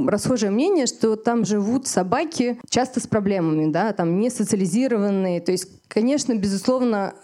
расхожее 0.08 0.50
мнение, 0.50 0.86
что 0.86 1.16
там 1.16 1.44
живут 1.44 1.86
собаки 1.86 2.58
часто 2.70 3.00
с 3.00 3.06
проблемами, 3.06 3.70
да, 3.70 3.92
там 3.92 4.18
не 4.20 4.30
социализированные. 4.30 5.42
То 5.42 5.52
есть, 5.52 5.77
конечно, 5.88 6.34
безусловно, 6.34 7.14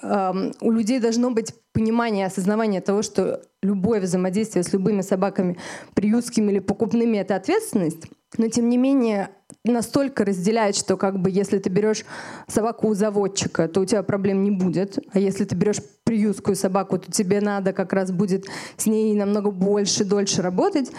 у 0.61 0.71
людей 0.71 0.99
должно 0.99 1.31
быть 1.31 1.55
понимание, 1.73 2.27
осознавание 2.27 2.81
того, 2.81 3.03
что 3.03 3.43
любое 3.63 4.01
взаимодействие 4.01 4.63
с 4.63 4.73
любыми 4.73 5.03
собаками, 5.03 5.59
приютскими 5.95 6.53
или 6.53 6.59
покупными, 6.61 7.19
это 7.19 7.37
ответственность. 7.37 8.07
Но 8.37 8.49
тем 8.49 8.69
не 8.69 8.77
менее 8.77 9.31
настолько 9.65 10.25
разделяет, 10.25 10.77
что 10.77 10.97
как 10.97 11.21
бы 11.21 11.31
если 11.31 11.59
ты 11.59 11.71
берешь 11.71 12.05
собаку 12.49 12.89
у 12.89 12.95
заводчика, 12.95 13.69
то 13.69 13.81
у 13.81 13.85
тебя 13.85 14.03
проблем 14.03 14.43
не 14.43 14.51
будет. 14.51 14.99
А 15.13 15.19
если 15.19 15.45
ты 15.45 15.55
берешь 15.55 15.79
приютскую 16.05 16.57
собаку, 16.57 16.99
то 16.99 17.11
тебе 17.11 17.41
надо 17.41 17.73
как 17.73 17.93
раз 17.93 18.11
будет 18.11 18.47
с 18.77 18.87
ней 18.87 19.15
намного 19.15 19.51
больше, 19.51 20.05
дольше 20.05 20.43
работать 20.43 20.91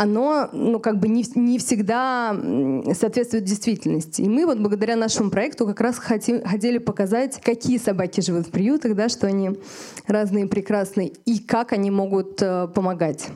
оно 0.00 0.48
ну, 0.54 0.80
как 0.80 0.98
бы 0.98 1.08
не, 1.08 1.26
не 1.34 1.58
всегда 1.58 2.34
соответствует 2.94 3.44
действительности. 3.44 4.22
И 4.22 4.28
мы 4.30 4.46
вот 4.46 4.58
благодаря 4.58 4.96
нашему 4.96 5.28
проекту 5.30 5.66
как 5.66 5.78
раз 5.82 5.98
хотим, 5.98 6.42
хотели 6.42 6.78
показать, 6.78 7.38
какие 7.42 7.76
собаки 7.76 8.22
живут 8.22 8.46
в 8.46 8.50
приютах, 8.50 8.94
да, 8.94 9.10
что 9.10 9.26
они 9.26 9.50
разные, 10.06 10.46
прекрасные, 10.46 11.08
и 11.26 11.38
как 11.38 11.74
они 11.74 11.90
могут 11.90 12.40
э, 12.40 12.68
помогать 12.74 13.28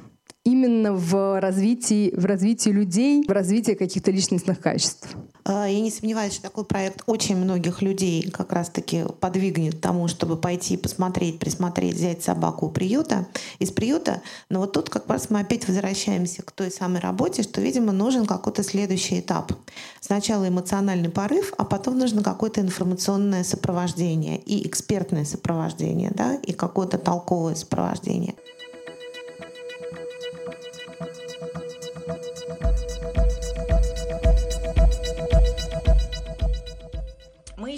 именно 0.44 0.92
в 0.92 1.40
развитии, 1.40 2.14
в 2.14 2.26
развитии 2.26 2.68
людей, 2.68 3.24
в 3.26 3.30
развитии 3.30 3.72
каких-то 3.72 4.10
личностных 4.10 4.60
качеств. 4.60 5.16
А, 5.46 5.66
я 5.66 5.80
не 5.80 5.90
сомневаюсь, 5.90 6.34
что 6.34 6.42
такой 6.42 6.64
проект 6.64 7.02
очень 7.06 7.36
многих 7.36 7.80
людей 7.82 8.30
как 8.30 8.52
раз-таки 8.52 9.04
подвигнет 9.20 9.80
тому, 9.80 10.08
чтобы 10.08 10.36
пойти 10.36 10.76
посмотреть, 10.76 11.38
присмотреть, 11.38 11.94
взять 11.94 12.22
собаку 12.22 12.66
у 12.66 12.70
приюта, 12.70 13.26
из 13.58 13.70
приюта. 13.70 14.22
Но 14.50 14.60
вот 14.60 14.72
тут 14.72 14.90
как 14.90 15.08
раз 15.08 15.30
мы 15.30 15.40
опять 15.40 15.66
возвращаемся 15.66 16.42
к 16.42 16.52
той 16.52 16.70
самой 16.70 17.00
работе, 17.00 17.42
что, 17.42 17.60
видимо, 17.60 17.92
нужен 17.92 18.26
какой-то 18.26 18.62
следующий 18.62 19.20
этап. 19.20 19.52
Сначала 20.00 20.48
эмоциональный 20.48 21.10
порыв, 21.10 21.54
а 21.56 21.64
потом 21.64 21.98
нужно 21.98 22.22
какое-то 22.22 22.60
информационное 22.60 23.44
сопровождение 23.44 24.38
и 24.38 24.66
экспертное 24.66 25.24
сопровождение, 25.24 26.10
да, 26.14 26.34
и 26.36 26.52
какое-то 26.52 26.98
толковое 26.98 27.54
сопровождение. 27.54 28.34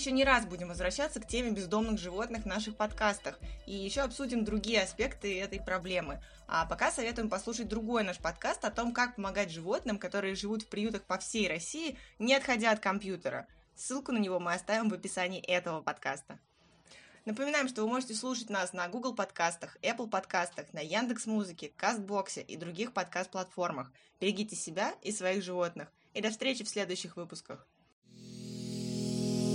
Еще 0.07 0.15
не 0.15 0.23
раз 0.23 0.47
будем 0.47 0.69
возвращаться 0.69 1.19
к 1.19 1.27
теме 1.27 1.51
бездомных 1.51 1.99
животных 1.99 2.45
в 2.45 2.47
наших 2.47 2.77
подкастах 2.77 3.41
и 3.67 3.75
еще 3.75 4.03
обсудим 4.03 4.45
другие 4.45 4.83
аспекты 4.83 5.41
этой 5.41 5.61
проблемы. 5.61 6.23
А 6.47 6.65
пока 6.65 6.93
советуем 6.93 7.29
послушать 7.29 7.67
другой 7.67 8.05
наш 8.05 8.19
подкаст 8.19 8.65
о 8.65 8.71
том, 8.71 8.93
как 8.93 9.17
помогать 9.17 9.51
животным, 9.51 9.99
которые 9.99 10.37
живут 10.37 10.63
в 10.63 10.69
приютах 10.69 11.03
по 11.03 11.19
всей 11.19 11.49
России, 11.49 11.99
не 12.21 12.37
отходя 12.37 12.71
от 12.71 12.79
компьютера. 12.79 13.49
Ссылку 13.75 14.13
на 14.13 14.19
него 14.19 14.39
мы 14.39 14.55
оставим 14.55 14.91
в 14.91 14.95
описании 14.95 15.41
этого 15.41 15.81
подкаста. 15.81 16.39
Напоминаем, 17.25 17.67
что 17.67 17.83
вы 17.83 17.89
можете 17.89 18.15
слушать 18.15 18.49
нас 18.49 18.73
на 18.73 18.87
Google 18.87 19.13
подкастах, 19.17 19.77
Apple 19.83 20.09
подкастах, 20.09 20.73
на 20.73 20.79
Яндекс 20.79 21.27
Музыке, 21.27 21.73
Кастбоксе 21.77 22.43
и 22.43 22.57
других 22.57 22.93
подкаст-платформах. 22.93 23.91
Берегите 24.21 24.55
себя 24.55 24.95
и 25.03 25.11
своих 25.11 25.43
животных. 25.43 25.89
И 26.15 26.21
до 26.21 26.31
встречи 26.31 26.63
в 26.63 26.69
следующих 26.69 27.17
выпусках. 27.17 27.67